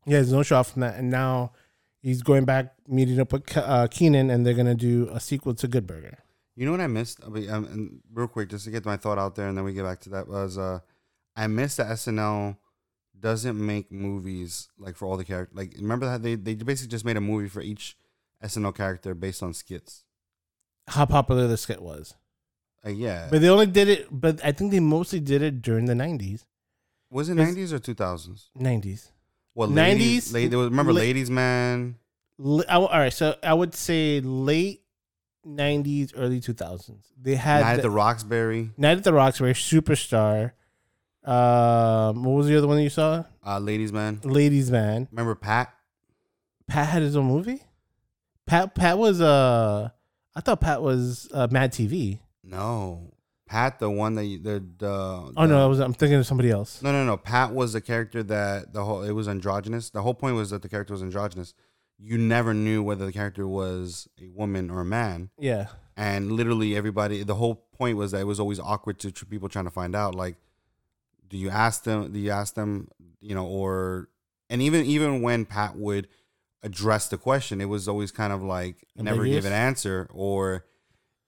[0.04, 1.52] He has his own show from that, and now
[2.00, 5.54] he's going back meeting up with Ke- uh, Kenan, and they're gonna do a sequel
[5.54, 6.18] to Good Burger.
[6.56, 7.20] You know what I missed?
[7.24, 9.74] I mean, um, real quick, just to get my thought out there, and then we
[9.74, 10.80] get back to that was uh,
[11.36, 12.56] I missed that SNL
[13.20, 15.56] doesn't make movies like for all the characters.
[15.56, 17.96] Like, remember that they they basically just made a movie for each
[18.42, 20.04] SNL character based on skits.
[20.88, 22.14] How popular the skit was.
[22.86, 24.06] Uh, yeah, But they only did it.
[24.10, 26.46] But I think they mostly did it during the nineties.
[27.10, 28.50] was it nineties or two thousands?
[28.54, 29.10] Nineties.
[29.54, 31.96] Well, 90s, la- there was, remember la- Ladies Man.
[32.68, 34.82] All right, so I would say late
[35.44, 37.06] nineties, early two thousands.
[37.20, 40.52] They had Night the, at the Roxbury, Night at the Roxbury, Superstar.
[41.28, 43.24] Um, what was the other one you saw?
[43.46, 44.20] uh, Ladies Man.
[44.24, 45.08] Ladies Man.
[45.10, 45.72] Remember Pat?
[46.66, 47.62] Pat had his own movie.
[48.46, 49.90] Pat Pat was uh,
[50.34, 52.18] I thought Pat was uh, Mad TV.
[52.42, 53.12] No,
[53.46, 55.32] Pat, the one that you, the the.
[55.36, 56.82] Oh no, I was I'm thinking of somebody else.
[56.82, 57.16] No, no, no.
[57.18, 59.90] Pat was the character that the whole it was androgynous.
[59.90, 61.52] The whole point was that the character was androgynous.
[61.98, 66.76] You never knew whether the character was a woman or a man, Yeah, and literally
[66.76, 67.22] everybody.
[67.24, 69.96] The whole point was that it was always awkward to tr- people trying to find
[69.96, 70.14] out.
[70.14, 70.36] Like,
[71.28, 72.12] do you ask them?
[72.12, 72.88] Do you ask them?
[73.20, 74.08] You know, or
[74.50, 76.08] and even even when Pat would
[76.62, 80.64] address the question, it was always kind of like never give an answer, or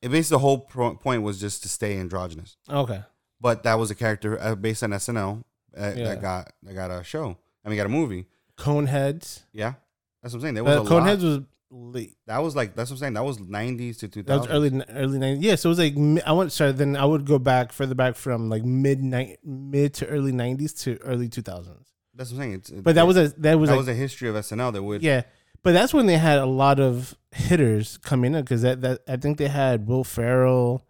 [0.02, 3.02] it basically the whole pro- point was just to stay androgynous okay.
[3.40, 5.44] but that was a character uh, based on SNL
[5.78, 6.04] uh, Yeah.
[6.08, 7.36] that got that got a show.
[7.64, 8.26] I mean, got a movie.
[8.56, 9.42] Coneheads.
[9.52, 9.74] Yeah,
[10.22, 10.54] that's what I'm saying.
[10.54, 11.22] There was Uh, Coneheads lot.
[11.22, 12.16] was late.
[12.26, 13.12] That was like that's what I'm saying.
[13.14, 14.26] That was 90s to 2000s.
[14.26, 15.44] That was early early nineties.
[15.44, 16.72] Yeah, so it was like I went sorry.
[16.72, 19.02] Then I would go back further back from like mid
[19.44, 21.88] mid to early nineties to early two thousands.
[22.14, 22.54] That's what I'm saying.
[22.54, 24.82] It's, But that was a that was that like, was a history of SNL that
[24.82, 25.02] would.
[25.02, 25.22] yeah.
[25.62, 29.16] But that's when they had a lot of hitters coming in because that, that I
[29.16, 30.86] think they had Will Ferrell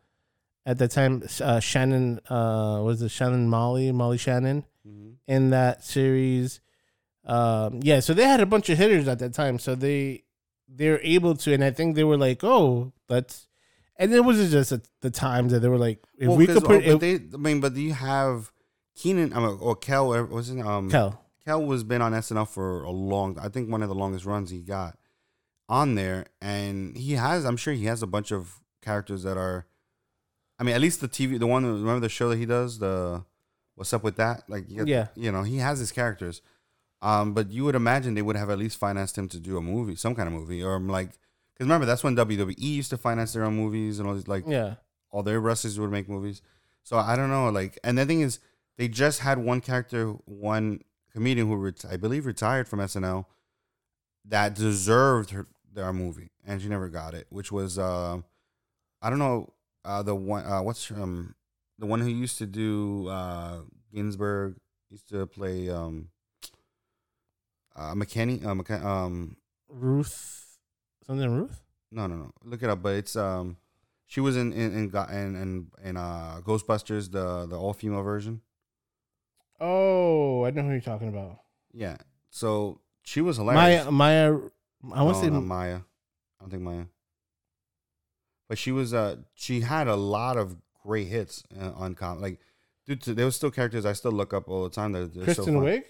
[0.65, 1.25] at the time.
[1.41, 5.15] Uh, Shannon uh, was it Shannon Molly Molly Shannon Mhm.
[5.27, 6.61] in that series.
[7.25, 9.59] Um, yeah, so they had a bunch of hitters at that time.
[9.59, 10.23] So they
[10.75, 13.47] they were able to, and I think they were like, oh, let's.
[13.97, 16.65] And it was just at the times that they were like, if Well, we could
[16.65, 18.51] put oh, they, I mean, but do you have
[18.97, 20.09] Kenan mean, or Kel?
[20.27, 21.23] Was it um Kel.
[21.45, 23.39] Kel was been on SNL for a long.
[23.39, 24.99] I think one of the longest runs he got
[25.69, 27.45] on there, and he has.
[27.45, 29.67] I'm sure he has a bunch of characters that are.
[30.59, 31.65] I mean, at least the TV, the one.
[31.67, 33.25] Remember the show that he does, the
[33.75, 34.45] What's Up with That?
[34.49, 35.09] Like, Yeah.
[35.15, 36.43] you know, he has his characters.
[37.03, 39.63] Um, but you would imagine they would have at least financed him to do a
[39.63, 41.09] movie, some kind of movie, or like,
[41.55, 44.45] because remember that's when WWE used to finance their own movies and all these like
[44.47, 44.75] Yeah.
[45.11, 46.43] all their wrestlers would make movies.
[46.83, 47.49] So I don't know.
[47.51, 48.39] Like, and the thing is,
[48.77, 50.83] they just had one character, one
[51.13, 53.27] comedian who ret- I believe retired from SNL
[54.27, 57.27] that deserved her their movie, and she never got it.
[57.31, 58.19] Which was, uh,
[59.03, 59.53] I don't know,
[59.85, 61.35] uh, the one, uh, what's um,
[61.79, 63.61] the one who used to do uh,
[63.95, 64.57] Ginsburg
[64.91, 66.09] used to play um,
[67.81, 69.37] uh, McKinney, uh, um,
[69.69, 70.59] Ruth,
[71.07, 71.63] something Ruth?
[71.91, 72.31] no, no, no.
[72.45, 72.83] Look it up.
[72.83, 73.57] But it's um,
[74.07, 78.03] she was in in in Go- in, in, in uh, Ghostbusters, the the all female
[78.03, 78.43] version.
[79.61, 81.41] Oh, I know who you're talking about.
[81.73, 81.97] Yeah.
[82.31, 83.87] So she was hilarious.
[83.87, 84.39] Maya, Maya,
[84.93, 85.77] I want to no, say Maya.
[85.77, 86.85] I don't think Maya.
[88.49, 92.41] But she was uh she had a lot of great hits uh, on com like
[92.87, 95.45] dude there was still characters I still look up all the time that they're so
[95.45, 95.61] Kristen.
[95.61, 95.85] Wiig,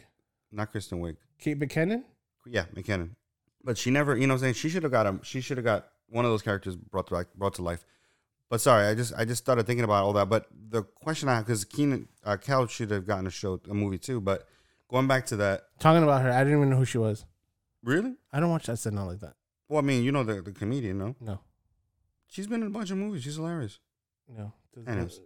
[0.53, 2.03] not Kristen Wiig Kate McKinnon.
[2.47, 3.11] yeah McKinnon.
[3.65, 4.55] But she never you know what I'm saying?
[4.55, 7.15] She should have got him she should have got one of those characters brought to
[7.15, 7.85] back brought to life.
[8.49, 10.29] But sorry I just I just started thinking about all that.
[10.29, 13.75] But the question I have because Kenan uh, Cal should have gotten a show a
[13.75, 14.47] movie too but
[14.89, 17.25] going back to that Talking about her, I didn't even know who she was.
[17.85, 18.15] really?
[18.33, 19.35] I don't watch SNL like that.
[19.69, 21.15] well I mean you know the the comedian no?
[21.21, 21.41] No,
[22.27, 23.79] she's been in a bunch of movies she's hilarious.
[24.29, 25.21] No, doesn't-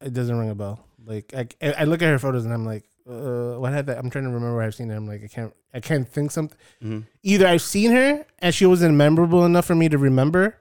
[0.00, 0.84] it doesn't ring a bell.
[1.04, 1.46] Like I,
[1.78, 3.98] I look at her photos and I'm like, uh, what had that?
[3.98, 4.96] I'm trying to remember where I've seen her.
[4.96, 6.58] I'm like, I can't, I can't think something.
[6.82, 7.00] mm-hmm.
[7.22, 10.58] Either I've seen her and she wasn't memorable enough for me to remember,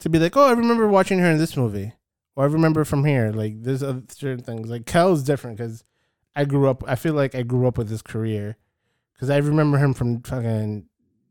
[0.00, 1.92] to be like, oh, I remember watching her in this movie,
[2.36, 3.30] or I remember from here.
[3.32, 4.68] Like there's other certain things.
[4.68, 5.84] Like Kel's different because
[6.34, 6.82] I grew up.
[6.86, 8.56] I feel like I grew up with his career
[9.14, 10.86] because I remember him from fucking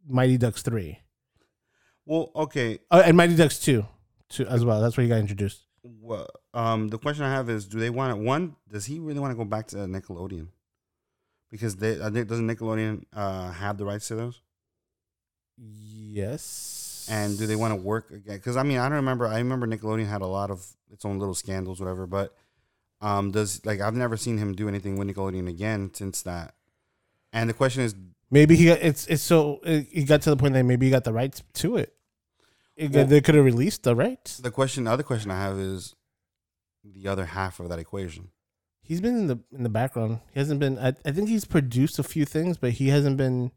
[0.07, 0.99] Mighty Ducks three.
[2.05, 2.79] Well, okay.
[2.89, 3.85] Oh, and Mighty Ducks two,
[4.29, 4.81] two as well.
[4.81, 5.65] That's where he got introduced.
[5.83, 8.55] Well, um, the question I have is, do they want to one?
[8.69, 10.47] Does he really want to go back to Nickelodeon?
[11.51, 14.41] Because they, I think doesn't Nickelodeon uh, have the rights to those?
[15.57, 17.07] Yes.
[17.09, 18.37] And do they want to work again?
[18.37, 19.27] Because I mean, I don't remember.
[19.27, 22.07] I remember Nickelodeon had a lot of its own little scandals, whatever.
[22.07, 22.33] But
[23.01, 26.53] um, does like I've never seen him do anything with Nickelodeon again since that.
[27.33, 27.95] And the question is,
[28.31, 31.03] Maybe he got it's it's so he got to the point that maybe he got
[31.03, 31.93] the rights to it.
[32.75, 34.37] It Well- they could have released the rights.
[34.37, 35.93] the question, the other question I have is
[36.83, 38.29] the other half of that equation.
[38.81, 40.19] He's been in the in the background.
[40.33, 40.77] He hasn't been.
[40.77, 43.51] I, I think he's produced a few things, but he hasn't been.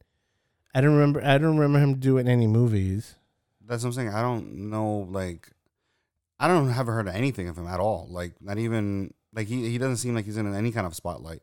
[0.74, 1.24] I don't remember.
[1.24, 3.16] I don't remember him doing any movies.
[3.66, 4.08] That's what I'm saying.
[4.10, 5.08] I don't know.
[5.10, 5.50] Like,
[6.38, 8.06] I don't haven't heard of anything of him at all.
[8.08, 11.42] Like, not even like he he doesn't seem like he's in any kind of spotlight.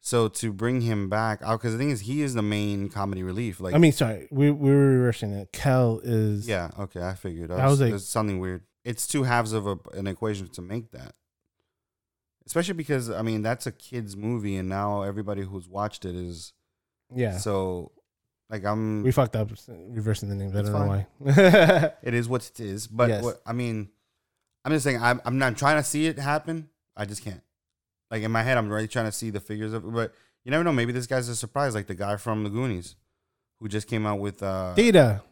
[0.00, 3.22] So to bring him back, uh, because the thing is, he is the main comedy
[3.22, 3.58] relief.
[3.58, 5.52] Like, I mean, sorry, we we were reversing it.
[5.52, 7.50] Kel is yeah, okay, I figured.
[7.50, 8.62] I was like- something weird.
[8.84, 11.14] It's two halves of a, an equation to make that.
[12.46, 16.52] Especially because I mean that's a kids movie, and now everybody who's watched it is
[17.14, 17.38] yeah.
[17.38, 17.92] so.
[18.50, 20.54] Like I'm, we fucked up reversing the names.
[20.54, 21.92] I don't know why.
[22.02, 22.86] It is what it is.
[22.86, 23.24] But Yes.
[23.24, 23.88] what, I mean,
[24.64, 26.68] I'm just saying, I'm, I'm not trying to see it happen.
[26.94, 27.40] I just can't.
[28.10, 29.92] Like in my head, I'm already trying to see the figures of it.
[29.92, 30.72] But you never know.
[30.72, 32.96] Maybe this guy's a surprise, like the guy from the Goonies,
[33.60, 34.42] who just came out with.
[34.42, 35.22] uh Data.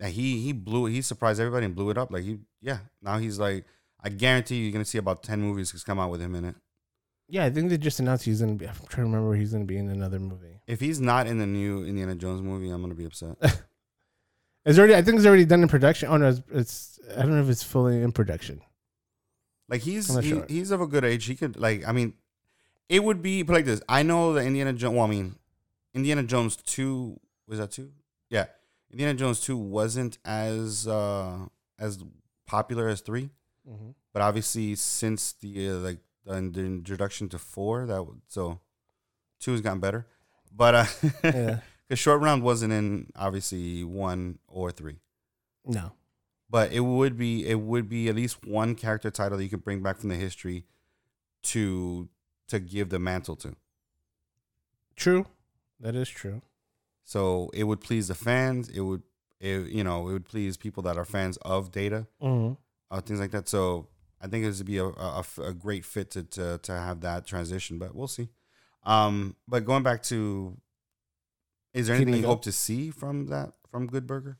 [0.00, 0.86] Uh, He he blew.
[0.86, 2.10] He surprised everybody and blew it up.
[2.10, 2.78] Like he, yeah.
[3.00, 3.64] Now he's like,
[4.02, 6.54] I guarantee you, you're gonna see about ten movies come out with him in it.
[7.28, 8.66] Yeah, I think they just announced he's gonna be.
[8.68, 10.60] I'm trying to remember where he's gonna be in another movie.
[10.66, 13.36] If he's not in the new Indiana Jones movie, I'm gonna be upset.
[14.64, 14.94] It's already.
[14.94, 16.08] I think it's already done in production.
[16.08, 16.42] Oh no, it's.
[16.52, 18.60] it's I don't know if it's fully in production.
[19.68, 20.46] Like he's he- sure.
[20.48, 21.24] he's of a good age.
[21.24, 22.14] He could like I mean,
[22.88, 23.82] it would be like this.
[23.88, 24.94] I know that Indiana Jones.
[24.94, 25.34] Well, I mean,
[25.94, 27.90] Indiana Jones two was that two?
[28.30, 28.46] Yeah,
[28.92, 31.46] Indiana Jones two wasn't as uh
[31.78, 32.04] as
[32.46, 33.30] popular as three,
[34.12, 38.60] but obviously since the uh, like the, introduction to four, that so
[39.40, 40.06] two has gotten better.
[40.54, 40.84] But uh,
[41.24, 41.60] Yeah.
[41.88, 44.98] because short round wasn't in obviously one or three
[45.66, 45.92] No.
[46.50, 49.64] but it would be it would be at least one character title that you could
[49.64, 50.64] bring back from the history
[51.44, 52.08] to
[52.48, 53.56] to give the mantle to.
[54.96, 55.26] True.
[55.80, 56.42] That is true.
[57.12, 58.68] So it would please the fans.
[58.70, 59.02] It would
[59.40, 62.54] it, you know it would please people that are fans of Data, Mm-hmm.
[62.90, 63.48] uh, things like that.
[63.48, 63.88] So
[64.20, 67.26] I think it would be a, a, a great fit to, to to have that
[67.26, 67.78] transition.
[67.78, 68.28] But we'll see.
[68.84, 70.56] Um, but going back to,
[71.74, 74.38] is there anything you hope to see from that from Good Burger?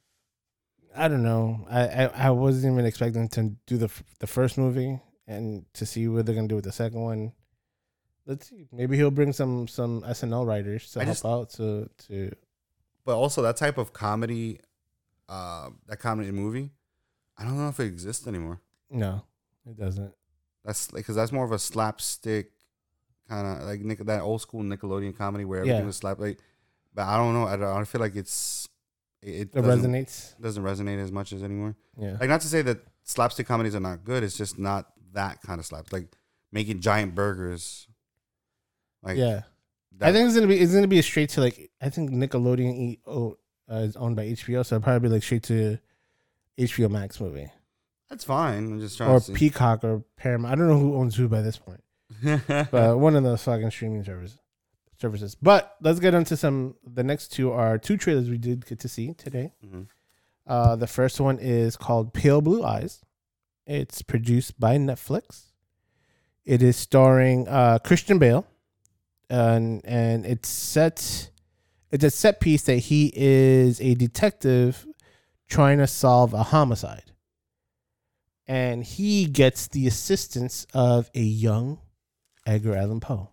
[0.96, 1.66] I don't know.
[1.70, 5.84] I, I I wasn't even expecting to do the f- the first movie and to
[5.84, 7.32] see what they're gonna do with the second one.
[8.26, 8.66] Let's see.
[8.72, 12.32] Maybe he'll bring some some SNL writers to I help just- out to to.
[13.04, 14.60] But also that type of comedy,
[15.28, 16.70] uh, that comedy movie,
[17.38, 18.60] I don't know if it exists anymore.
[18.90, 19.24] No,
[19.66, 20.12] it doesn't.
[20.64, 22.52] That's like because that's more of a slapstick
[23.28, 25.86] kind of like Nick, that old school Nickelodeon comedy where everything Yeah.
[25.86, 26.38] was slap like.
[26.94, 27.46] But I don't know.
[27.46, 28.68] I don't, I feel like it's
[29.22, 30.38] it, it It doesn't, resonates.
[30.40, 31.74] doesn't resonate as much as anymore.
[31.96, 32.16] Yeah.
[32.20, 34.22] Like not to say that slapstick comedies are not good.
[34.22, 35.90] It's just not that kind of slap.
[35.92, 36.08] Like
[36.52, 37.88] making giant burgers.
[39.02, 39.42] Like yeah.
[39.98, 42.10] That- I think it's gonna be it's gonna be a straight to like I think
[42.10, 43.36] Nickelodeon e- oh,
[43.70, 45.78] uh, is owned by HBO, so it'll probably be like straight to
[46.58, 47.50] HBO Max movie
[48.10, 48.72] that's fine.
[48.72, 49.20] I'm just trying or.
[49.20, 50.52] Peacock or Paramount.
[50.52, 51.82] I don't know who owns who by this point.
[52.70, 54.36] but one of those fucking streaming services.
[55.00, 55.34] Services.
[55.34, 56.74] But let's get into some.
[56.84, 59.54] The next two are two trailers we did get to see today.
[59.64, 59.86] Mhm.
[60.46, 63.00] Uh, the first one is called Pale Blue Eyes.
[63.66, 65.44] It's produced by Netflix.
[66.44, 68.46] It is starring uh, Christian Bale,
[69.32, 71.30] and and it's set.
[71.90, 74.86] It's a set piece that he is a detective
[75.48, 77.12] trying to solve a homicide,
[78.46, 81.80] and he gets the assistance of a young
[82.46, 83.30] Edgar Allan Poe.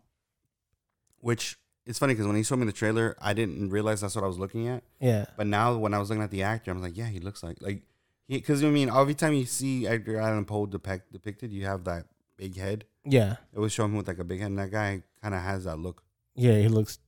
[1.20, 4.24] Which it's funny because when he showed me the trailer, I didn't realize that's what
[4.24, 4.84] I was looking at.
[5.02, 7.20] Yeah, But now when I was looking at the actor, I was like, yeah, he
[7.20, 7.82] looks like like
[8.28, 11.84] he because I mean every time you see Edgar Allan Poe depict, depicted, you have
[11.86, 12.06] that
[12.38, 12.86] big head.
[13.06, 15.42] Yeah, It was showing him with like a big head, and that guy kind of
[15.42, 16.04] has that look,
[16.36, 16.58] yeah.
[16.60, 17.00] He looks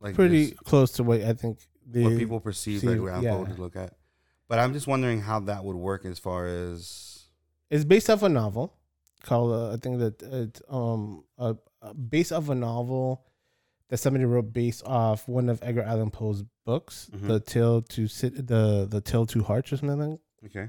[0.00, 3.44] like pretty this- close to what I think the what people perceive see- Allan yeah.
[3.44, 3.94] to look at.
[4.48, 7.24] But I'm just wondering how that would work as far as
[7.70, 8.74] It's based off a novel
[9.22, 11.54] called uh, I think that it's um uh,
[12.08, 13.24] based off a novel
[13.88, 17.26] that somebody wrote based off one of Edgar Allan Poe's books, Mhm.
[17.28, 20.18] the Tale to Sit the the Tale Two Hearts or something.
[20.44, 20.68] okay,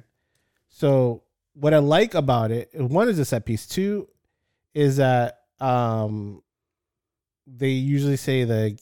[0.70, 1.24] So
[1.54, 3.68] what I like about it, one is a set piece.
[3.68, 4.08] Two
[4.74, 6.42] is that um
[7.48, 8.80] they usually say that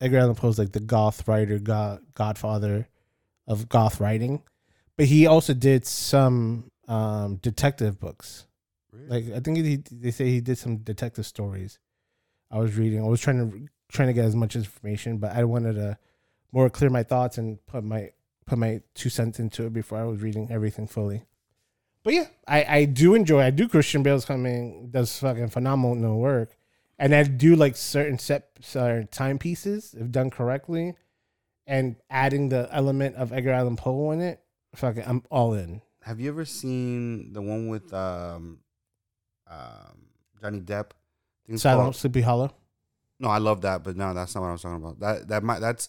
[0.00, 2.88] Edgar Allan Poe's like the goth writer, god, godfather
[3.46, 4.42] of goth writing,
[4.96, 8.46] but he also did some um, detective books.
[8.92, 11.78] Like I think he, they say he did some detective stories.
[12.50, 13.00] I was reading.
[13.02, 15.98] I was trying to trying to get as much information, but I wanted to
[16.52, 18.10] more clear my thoughts and put my
[18.46, 21.24] put my two cents into it before I was reading everything fully.
[22.06, 23.40] But yeah, I, I do enjoy.
[23.42, 26.56] I do Christian Bale's coming does fucking phenomenal work,
[27.00, 30.94] and I do like certain set certain timepieces if done correctly,
[31.66, 34.40] and adding the element of Edgar Allan Poe in it.
[34.76, 35.82] Fucking, I'm all in.
[36.02, 38.60] Have you ever seen the one with um,
[39.50, 40.06] um,
[40.40, 40.92] Johnny Depp?
[41.48, 42.54] It's Silent called- Sleepy Hollow.
[43.18, 45.00] No, I love that, but no, that's not what I was talking about.
[45.00, 45.88] That that might that's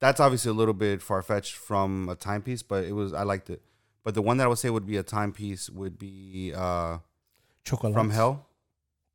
[0.00, 3.50] that's obviously a little bit far fetched from a timepiece, but it was I liked
[3.50, 3.62] it.
[4.04, 6.98] But the one that I would say would be a timepiece would be uh,
[7.64, 8.46] Chocolate from Hell or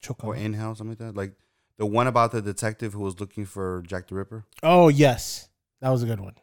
[0.02, 0.40] Chocolate.
[0.40, 1.16] in Hell, something like that.
[1.16, 1.34] Like
[1.78, 4.46] the one about the detective who was looking for Jack the Ripper.
[4.64, 5.50] Oh yes,
[5.82, 6.36] that was a good one.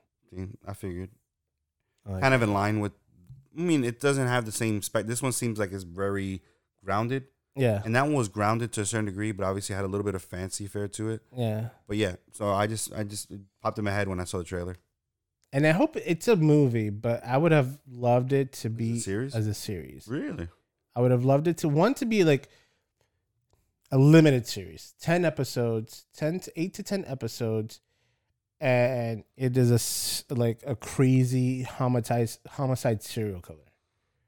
[0.66, 1.11] I figured
[2.07, 2.92] I like kind of in line with.
[3.57, 5.07] I mean, it doesn't have the same spec.
[5.07, 6.42] This one seems like it's very
[6.84, 7.24] grounded,
[7.55, 10.05] Yeah, and that one was grounded to a certain degree, but obviously had a little
[10.05, 11.22] bit of fancy fare to it.
[11.32, 11.68] yeah.
[11.86, 14.38] But yeah, so I just I just it popped in my head when I saw
[14.38, 14.74] the trailer.
[15.55, 18.76] And I hope it's a movie, but I would have loved it to As a
[18.76, 19.34] be series?
[19.36, 20.09] as a series.
[20.09, 20.48] Really?
[20.96, 22.48] I would have loved it to one to be like
[23.92, 27.80] a limited series, ten episodes, ten to eight to ten episodes,
[28.61, 29.70] and it is
[30.28, 33.70] a like a crazy homicide homicide serial killer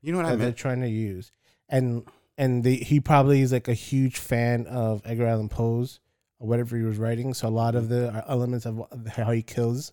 [0.02, 1.32] You know what I that they're trying to use,
[1.68, 2.04] and
[2.38, 5.98] and the, he probably is like a huge fan of Edgar Allan Poe's
[6.38, 7.34] or whatever he was writing.
[7.34, 9.92] So a lot of the uh, elements of how he kills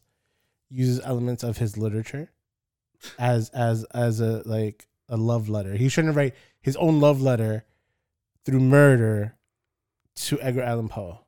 [0.74, 2.32] uses elements of his literature
[3.20, 5.76] as as as a like a love letter.
[5.76, 7.66] He's trying to write his own love letter
[8.46, 9.36] through murder
[10.16, 11.20] to Edgar Allan Poe.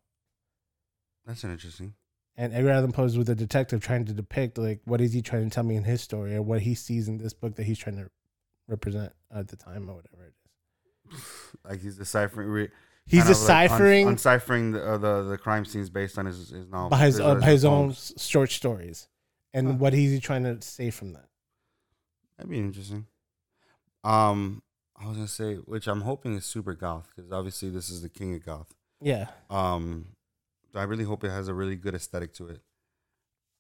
[1.26, 1.94] That's an interesting.
[2.38, 5.22] And Edgar Allan Poe is with a detective trying to depict like what is he
[5.22, 7.64] trying to tell me in his story or what he sees in this book that
[7.64, 8.10] he's trying to
[8.68, 10.34] represent at the time or whatever it
[11.14, 11.22] is.
[11.64, 12.50] Like he's deciphering.
[12.50, 12.70] Re,
[13.08, 13.38] He's of like
[13.70, 16.90] deciphering un- deciphering the, uh, the the crime scenes based on his his novel.
[16.90, 19.08] by his, uh, by his own short stories,
[19.56, 19.74] and Huh.
[19.76, 21.30] what he's he trying to say from that.
[22.38, 23.08] That'd be interesting.
[24.04, 24.62] Um,
[24.96, 28.10] I was gonna say, which I'm hoping is super goth because obviously this is the
[28.10, 28.74] king of goth.
[29.02, 30.16] Yeah, Um,
[30.74, 32.62] I really hope it has a really good aesthetic to it.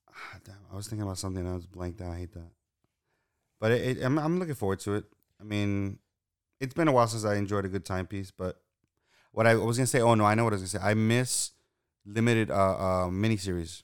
[0.09, 1.45] Ah, damn, I was thinking about something.
[1.47, 2.11] I was blanked out.
[2.11, 2.51] I hate that.
[3.59, 5.05] But it, it, I'm I'm looking forward to it.
[5.39, 5.99] I mean,
[6.59, 8.31] it's been a while since I enjoyed a good timepiece.
[8.31, 8.61] But
[9.31, 10.89] what I was gonna say, oh no, I know what I was gonna say.
[10.89, 11.51] I miss
[12.05, 13.83] limited uh uh miniseries.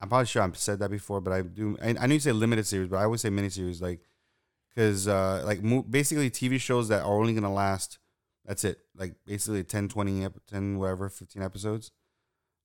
[0.00, 1.76] I'm probably sure I've said that before, but I do.
[1.82, 4.00] I, I know you say limited series, but I always say miniseries, like
[4.68, 7.98] because uh like mo- basically TV shows that are only gonna last.
[8.46, 8.78] That's it.
[8.96, 11.92] Like basically 10, 20, 10, whatever, 15 episodes.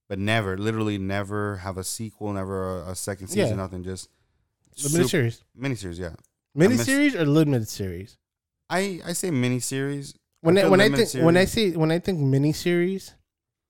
[0.07, 3.55] But never, literally never have a sequel, never a, a second season, Yeah.
[3.63, 3.83] nothing.
[3.83, 4.07] Just
[4.83, 6.13] limited sup- series, miniseries, yeah.
[6.53, 8.17] mini miss- series or limited series.
[8.69, 10.15] I, I say miniseries.
[10.41, 13.13] When I, when I think when I series- say when I think miniseries,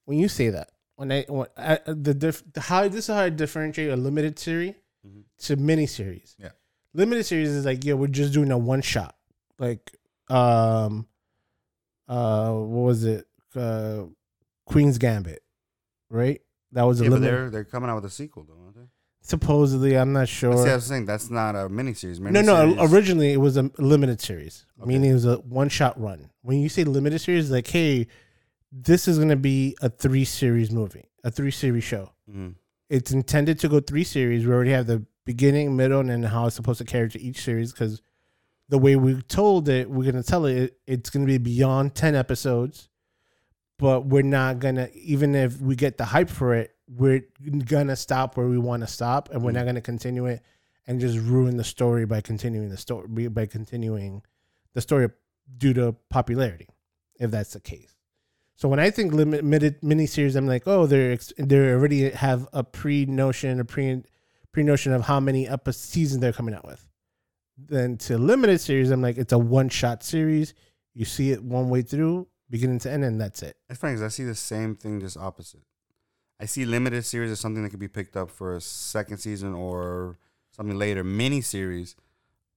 [0.05, 3.29] when you say that, when I when I, the diff, how this is how I
[3.29, 4.75] differentiate a limited series
[5.05, 5.23] Mhm.
[5.39, 6.35] to miniseries.
[6.39, 6.49] Yeah.
[6.93, 9.15] limited series is like yeah, we're just doing a one shot.
[9.59, 9.95] Like
[10.29, 11.05] um,
[12.07, 13.27] uh, what was it?
[13.55, 14.05] Uh,
[14.65, 15.43] Queen's Gambit,
[16.09, 16.41] right?
[16.71, 17.33] That was a Yeah, limited.
[17.33, 18.81] they're they're coming out with a sequel, though, aren't they?
[19.21, 20.55] Supposedly, I'm not sure.
[20.63, 22.19] See, I was saying that's not a miniseries.
[22.19, 22.53] No, no.
[22.75, 24.87] Miniseries- Originally, it was a limited series, Okay.
[24.87, 26.29] meaning it was a one shot run.
[26.41, 28.07] When you say limited series, like, hey,
[28.77, 32.11] this is going to be a three series movie, a three series show.
[32.29, 32.55] Mhm.
[32.89, 34.45] It's intended to go three series.
[34.45, 37.41] We already have the beginning, middle, and then how it's supposed to carry to each
[37.41, 37.71] series.
[37.71, 38.01] Because
[38.67, 41.37] the way we told it, we're going to tell it, it it's going to be
[41.37, 42.89] beyond 10 episodes.
[43.77, 47.25] But we're not going to, even if we get the hype for it, we're
[47.65, 49.29] going to stop where we want to stop.
[49.31, 49.55] And we're Mhm.
[49.55, 50.41] not going to continue it
[50.85, 54.21] and just ruin the story by continuing the story by continuing
[54.73, 55.09] the story
[55.57, 56.67] due to popularity,
[57.19, 57.94] if that's the case.
[58.57, 63.05] So when I think limited miniseries, I'm like, oh, they're they already have a pre
[63.05, 64.03] notion, a pre
[64.51, 66.87] pre notion of how many up a season they're coming out with.
[67.57, 70.53] Then to limited series, I'm like, it's a one shot series.
[70.93, 73.57] You see it one way through, beginning to end, and that's it.
[73.69, 75.61] It's funny because I see the same thing, just opposite.
[76.39, 79.53] I see limited series as something that could be picked up for a second season
[79.53, 80.17] or
[80.51, 81.03] something later.
[81.03, 81.95] Mini series,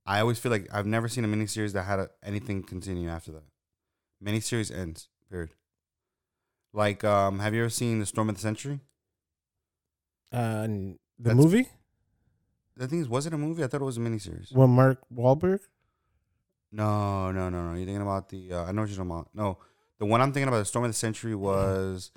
[0.07, 3.09] I always feel like I've never seen a mini series that had a, anything continue
[3.09, 3.44] after that.
[4.20, 5.09] Mini series ends.
[5.30, 5.51] Period.
[6.73, 8.81] Like, um, have you ever seen the Storm of the Century?
[10.33, 11.69] Uh, the That's- movie,
[12.77, 13.64] The thing is, was it a movie?
[13.64, 14.53] I thought it was a miniseries.
[14.55, 15.61] well, Mark Wahlberg.
[16.71, 17.75] No, no, no, no.
[17.77, 18.53] You're thinking about the.
[18.53, 19.29] Uh, I know what you're talking about.
[19.35, 19.59] No,
[19.99, 22.12] the one I'm thinking about, the Storm of the Century, was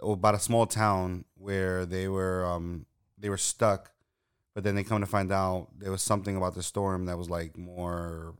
[0.00, 2.84] about a small town where they were um
[3.18, 3.90] they were stuck,
[4.54, 7.30] but then they come to find out there was something about the storm that was
[7.30, 8.34] like more,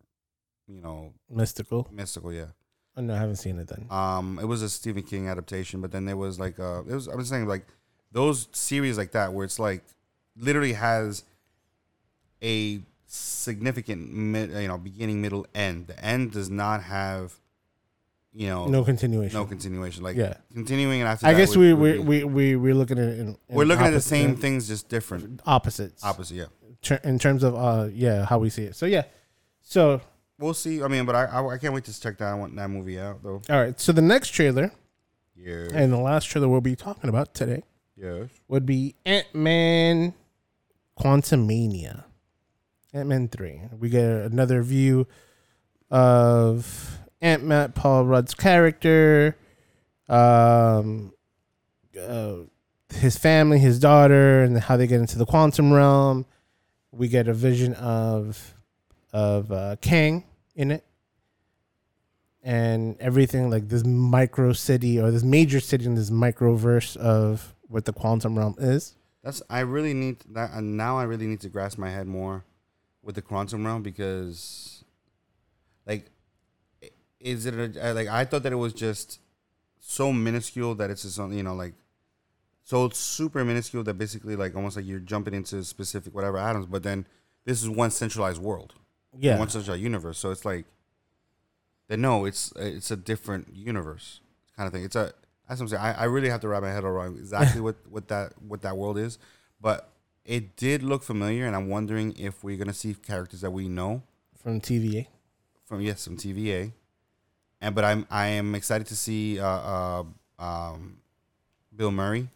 [0.68, 1.88] you know, Mystical.
[1.90, 2.32] mystical.
[2.32, 2.48] Yeah.
[2.96, 3.86] Oh, no, I haven't seen it then.
[3.90, 7.08] Um, it was a Stephen King adaptation, but then there was like uh, it was
[7.08, 7.66] I was saying like
[8.12, 9.82] those series like that where it's like
[10.36, 11.24] literally has
[12.42, 15.88] a significant mid, you know beginning, middle, end.
[15.88, 17.32] The end does not have
[18.32, 19.38] you know no continuation.
[19.40, 20.02] no continuation.
[20.04, 20.34] Like Yeah.
[20.52, 23.18] continuing and after I guess we we, we we we're looking at it.
[23.18, 26.04] In, in we're looking at the opposite- same things, just different, opposites.
[26.04, 26.34] opposite.
[26.34, 28.76] Yeah, in terms of uh yeah how we see it.
[28.76, 29.02] So yeah.
[29.62, 30.00] So
[30.38, 30.82] we'll see.
[30.82, 33.22] I mean, but I I, I can't wait to check that one that movie out
[33.22, 33.42] though.
[33.48, 33.78] all right.
[33.80, 34.72] So the next trailer
[35.36, 37.62] Yeah, and the last trailer we'll be talking about today
[37.96, 38.28] yes.
[38.48, 40.14] would be Ant Man
[40.98, 42.04] Quantumania.
[42.92, 43.62] Ant Man 3.
[43.78, 45.06] We get another view
[45.90, 49.36] of Ant Man, Paul Rudd's character,
[50.08, 51.12] um,
[52.00, 52.36] uh,
[52.94, 56.26] his family, his daughter, and how they get into the quantum realm.
[56.92, 58.54] We get a vision of
[59.14, 60.24] of uh, Kang
[60.56, 60.84] in it,
[62.42, 67.84] and everything like this micro city or this major city in this microverse of what
[67.84, 68.96] the quantum realm is.
[69.22, 72.44] That's I really need that, and now I really need to grasp my head more
[73.02, 74.84] with the quantum realm because,
[75.86, 76.10] like,
[77.20, 79.20] is it a, uh, like I thought that it was just
[79.78, 81.74] so minuscule that it's just you know like
[82.64, 86.66] so it's super minuscule that basically like almost like you're jumping into specific whatever atoms,
[86.66, 87.06] but then
[87.44, 88.74] this is one centralized world,
[89.18, 90.18] Yeah, one such a universe.
[90.18, 90.66] So it's like,
[91.88, 94.20] then no, it's it's a different universe
[94.56, 94.84] kind of thing.
[94.84, 95.12] It's a
[95.48, 95.82] that's what I'm saying.
[95.82, 98.76] I, I really have to wrap my head around exactly what, what that what that
[98.76, 99.18] world is,
[99.60, 99.90] but
[100.24, 104.02] it did look familiar, and I'm wondering if we're gonna see characters that we know
[104.36, 105.06] from TVA.
[105.66, 106.72] from yes from TVA,
[107.60, 110.04] and but I'm I am excited to see uh, uh
[110.38, 110.98] um
[111.74, 112.28] Bill Murray,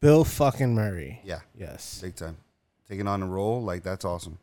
[0.00, 1.20] Bill fucking Murray.
[1.24, 2.38] yeah, Yes, big time,
[2.88, 4.38] taking on a role like that's awesome.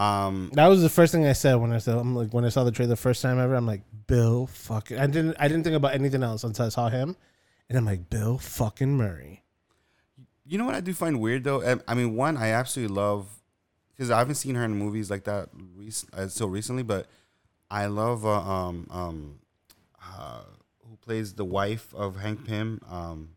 [0.00, 2.48] Um, that was the first thing I said when I said I'm like when I
[2.48, 3.54] saw the trailer the first time ever.
[3.54, 4.98] I'm like Bill fucking.
[4.98, 7.16] I didn't I didn't think about anything else until I saw him,
[7.68, 9.44] and I'm like Bill fucking Murray.
[10.46, 11.62] You know what I do find weird though?
[11.62, 13.28] I- I mean, one, I absolutely love
[13.94, 17.06] because I haven't seen her in movies like that rec- uh, so recently, but
[17.70, 19.38] I love uh, um um
[20.18, 20.40] uh,
[20.88, 23.36] who plays the wife of Hank Pym, um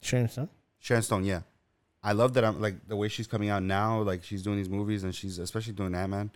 [0.00, 0.48] Sharon Stone.
[0.80, 1.24] Sharon Stone.
[1.24, 1.42] Yeah,
[2.02, 2.44] I love that.
[2.44, 4.02] I'm like the way she's coming out now.
[4.02, 6.30] Like she's doing these movies and she's especially doing that Man.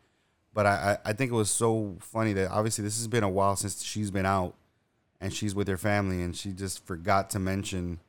[0.54, 3.28] But I, I I think it was so funny that obviously this has been a
[3.28, 4.54] while since she's been out,
[5.20, 8.00] and she's with her family, and she just forgot to mention.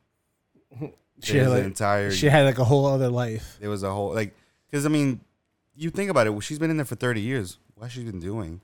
[1.20, 3.58] She had, like, entire she had like a whole other life.
[3.60, 4.36] It was a whole like,
[4.70, 5.20] because I mean,
[5.74, 6.42] you think about it.
[6.44, 7.58] She's been in there for thirty years.
[7.74, 8.60] What she's she been doing?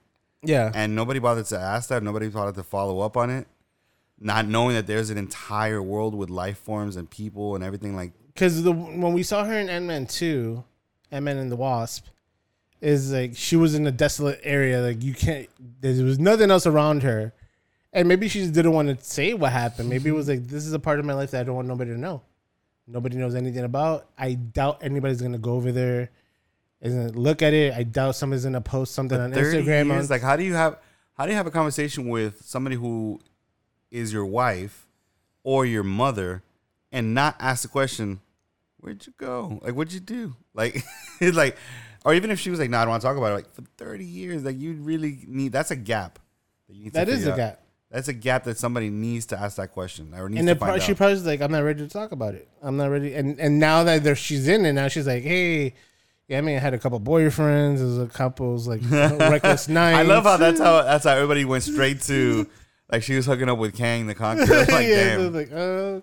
[0.46, 2.02] Yeah, And nobody bothered to ask that.
[2.02, 3.46] Nobody bothered to follow up on it.
[4.20, 7.96] Not knowing that there's an entire world with life forms and people and everything.
[7.96, 10.64] Like, because the when we saw her in Ant Man two,
[11.10, 12.06] Ant Man and the Wasp,
[12.80, 14.80] is like she was in a desolate area.
[14.80, 15.48] Like you can't.
[15.80, 17.32] There was nothing else around her,
[17.92, 19.88] and maybe she just didn't want to say what happened.
[19.88, 21.68] Maybe it was like this is a part of my life that I don't want
[21.68, 22.22] nobody to know.
[22.86, 24.08] Nobody knows anything about.
[24.18, 26.10] I doubt anybody's gonna go over there.
[26.80, 27.72] Is gonna look at it.
[27.72, 29.86] I doubt somebody's gonna post something on Instagram.
[29.86, 30.04] years.
[30.04, 30.78] on, Like, how do you have
[31.14, 33.20] how do you have a conversation with somebody who
[33.90, 34.86] is your wife
[35.44, 36.42] or your mother
[36.94, 38.20] and not ask the question,
[38.78, 39.58] "Where'd you go?
[39.62, 40.82] Like, what'd you do?" Like,
[41.20, 41.56] it's like,
[42.04, 43.52] or even if she was like, "No, I don't want to talk about it." Like
[43.52, 45.52] for thirty years, like you really need.
[45.52, 46.18] That's a gap.
[46.68, 47.36] That, you need to that is a out.
[47.36, 47.60] gap.
[47.90, 50.72] That's a gap that somebody needs to ask that question or needs And to find
[50.72, 52.48] pro- she probably was like, I'm not ready to talk about it.
[52.60, 53.14] I'm not ready.
[53.14, 55.74] And and now that there, she's in it, now she's like, hey,
[56.26, 57.78] yeah, I mean, I had a couple boyfriends.
[57.78, 59.98] There's a couple's like reckless nights.
[59.98, 62.48] I love how that's how that's how everybody went straight to
[62.90, 64.46] like she was hooking up with Kang the Conqueror.
[64.68, 65.32] Like yeah, damn.
[65.32, 66.02] like oh,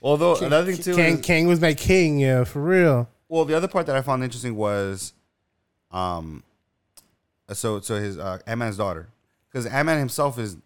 [0.00, 2.18] Although another thing too, Kang, is, Kang was my king.
[2.20, 3.08] Yeah, for real.
[3.28, 5.12] well, the other part that I found interesting was,
[5.90, 6.42] um,
[7.52, 9.08] so so his uh, Ant-Man's daughter,
[9.50, 10.56] because Ant-Man himself is,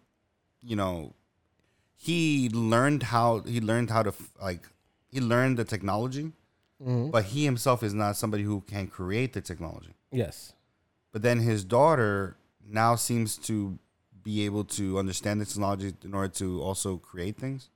[0.61, 1.13] you know,
[1.95, 4.67] he learned how he learned how to like
[5.09, 6.31] he learned the technology,
[6.83, 7.11] Mhm.
[7.11, 9.93] but he himself is not somebody who can create the technology.
[10.11, 10.53] Yes.
[11.11, 13.77] But then his daughter now seems to
[14.23, 17.69] be able to understand the technology in order to also create things.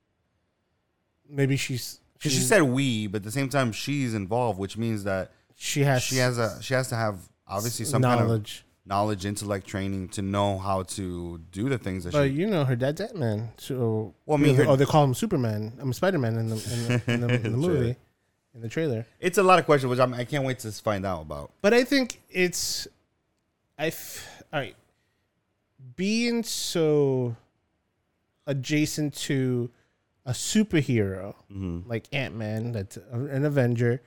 [1.28, 5.04] Maybe she's Because she said we, but at the same time she's involved, which means
[5.04, 8.64] that she has she has a she has to have obviously some kind of knowledge.
[8.86, 12.34] knowledge, intellect, training to know how to do the things that But she.
[12.34, 13.50] you know, her dad's Ant Man.
[13.58, 15.72] So Well, I mean, her- oh, they call him Superman.
[15.80, 17.96] I'm Spider Man in the in the, in the, in the movie,
[18.54, 19.06] in the trailer.
[19.20, 21.52] It's a lot of questions, which I'm, I can't wait to find out about.
[21.60, 22.88] But I think it's,
[23.78, 24.76] I, f- all right,
[25.96, 27.36] being so
[28.46, 29.70] adjacent to
[30.28, 34.02] a superhero hmm like Ant Man, that's an Avenger,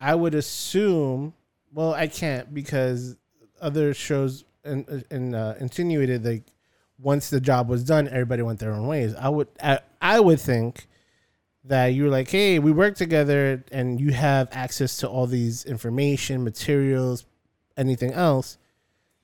[0.00, 1.34] I would assume.
[1.72, 3.16] Well, I can't because
[3.60, 6.44] other shows in, in, uh, insinuated like
[6.98, 9.14] once the job was done, everybody went their own ways.
[9.14, 10.88] I would I, I would think
[11.64, 16.42] that you're like, hey, we work together, and you have access to all these information,
[16.42, 17.24] materials,
[17.76, 18.58] anything else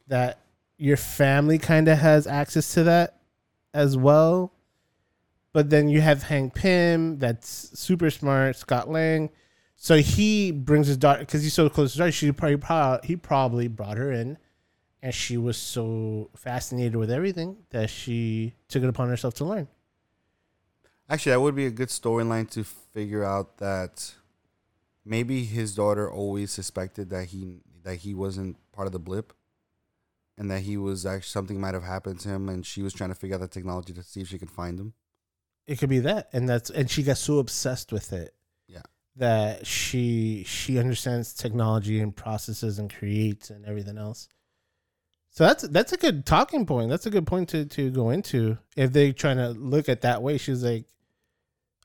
[0.07, 0.41] that
[0.77, 3.19] your family kind of has access to that
[3.75, 4.53] as well.
[5.59, 9.29] But then you have Hank Pym, that's super smart, Scott Lang.
[9.75, 12.13] So he brings his daughter because he's so close to her.
[12.13, 14.39] She probably, probably he probably brought her in,
[15.03, 19.67] and she was so fascinated with everything that she took it upon herself to learn.
[21.11, 24.15] Actually, that would be a good storyline to figure out that
[25.05, 29.33] maybe his daughter always suspected that he that he wasn't part of the blip,
[30.37, 33.11] and that he was actually something might have happened to him, and she was trying
[33.11, 34.95] to figure out the technology to see if she could find him.
[35.69, 38.35] It could be that, and that's and she got so obsessed with it,
[38.67, 38.83] Yeah.
[39.17, 44.29] that she she understands technology and processes and creates and everything else.
[45.31, 46.89] So that's that's a good talking point.
[46.89, 50.23] That's a good point to to go into if they're trying to look at that
[50.23, 50.39] way.
[50.39, 50.87] She's like,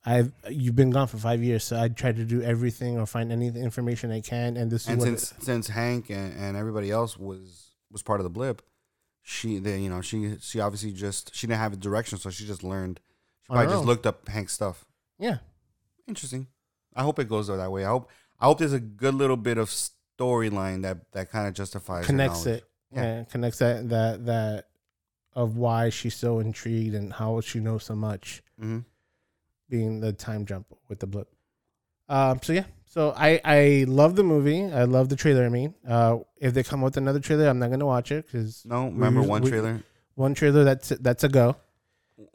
[0.05, 3.31] I've you've been gone for five years, so I try to do everything or find
[3.33, 6.89] any information I can, and this is And what since since Hank and, and everybody
[6.89, 8.61] else was was part of the blip,
[9.21, 12.45] she they you know she she obviously just she didn't have a direction, so she
[12.45, 13.01] just learned.
[13.45, 13.85] She On her probably just own.
[13.87, 14.85] looked up Hank's stuff.
[15.19, 15.37] yeah,
[16.07, 16.47] Interesting.
[16.95, 17.85] I hope it goes that way.
[17.85, 21.53] I hope I hope there's a good little bit of storyline that that kind of
[21.53, 22.63] justifies connects it.
[22.91, 23.23] Yeah.
[23.23, 24.65] connects that that that
[25.33, 28.43] of why she's so intrigued and how she knows so much.
[28.59, 28.79] hmm
[29.69, 31.27] being the time jump with the blip.
[32.09, 34.65] Um, so yeah, so I I love the movie.
[34.71, 35.45] I love the trailer.
[35.45, 38.63] I mean, uh, if they come with another trailer, I'm not gonna watch it because
[38.65, 39.81] No, remember usu- one we- trailer,
[40.15, 41.55] one trailer that's that's a go,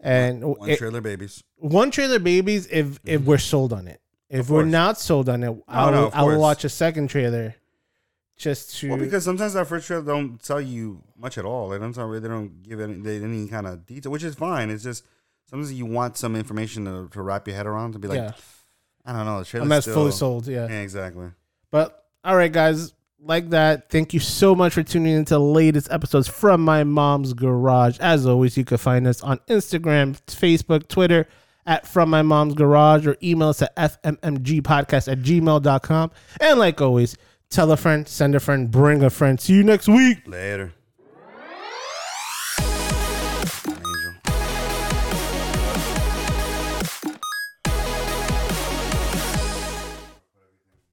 [0.01, 1.43] and one it- trailer, babies.
[1.57, 3.25] one trailer babies if if mm-hmm.
[3.25, 4.01] we're sold on it.
[4.31, 7.09] If we're not sold on it, I no, will of I will watch a second
[7.09, 7.55] trailer
[8.37, 11.69] just to Well, because sometimes that first trailer don't tell you much at all.
[11.71, 14.71] They don't tell they don't give any, they, any kind of detail, which is fine.
[14.71, 15.05] It's just
[15.51, 18.33] sometimes you want some information to, to wrap your head around to be like, yeah,
[19.05, 19.43] I don't know.
[19.43, 20.47] The I'm not fully sold.
[20.47, 20.69] Yeah.
[20.69, 21.31] Yeah, exactly.
[21.71, 23.91] But all right, guys, like that.
[23.91, 27.99] Thank you so much for tuning into the latest episodes from my mom's garage.
[27.99, 31.27] As always, you can find us on Instagram, Facebook, Twitter
[31.67, 36.11] at From My Mom's Garage or email us at fmmgpodcast at gmail.com.
[36.41, 37.17] And like always,
[37.51, 39.39] tell a friend, send a friend, bring a friend.
[39.39, 40.27] See you next week.
[40.27, 40.73] Later.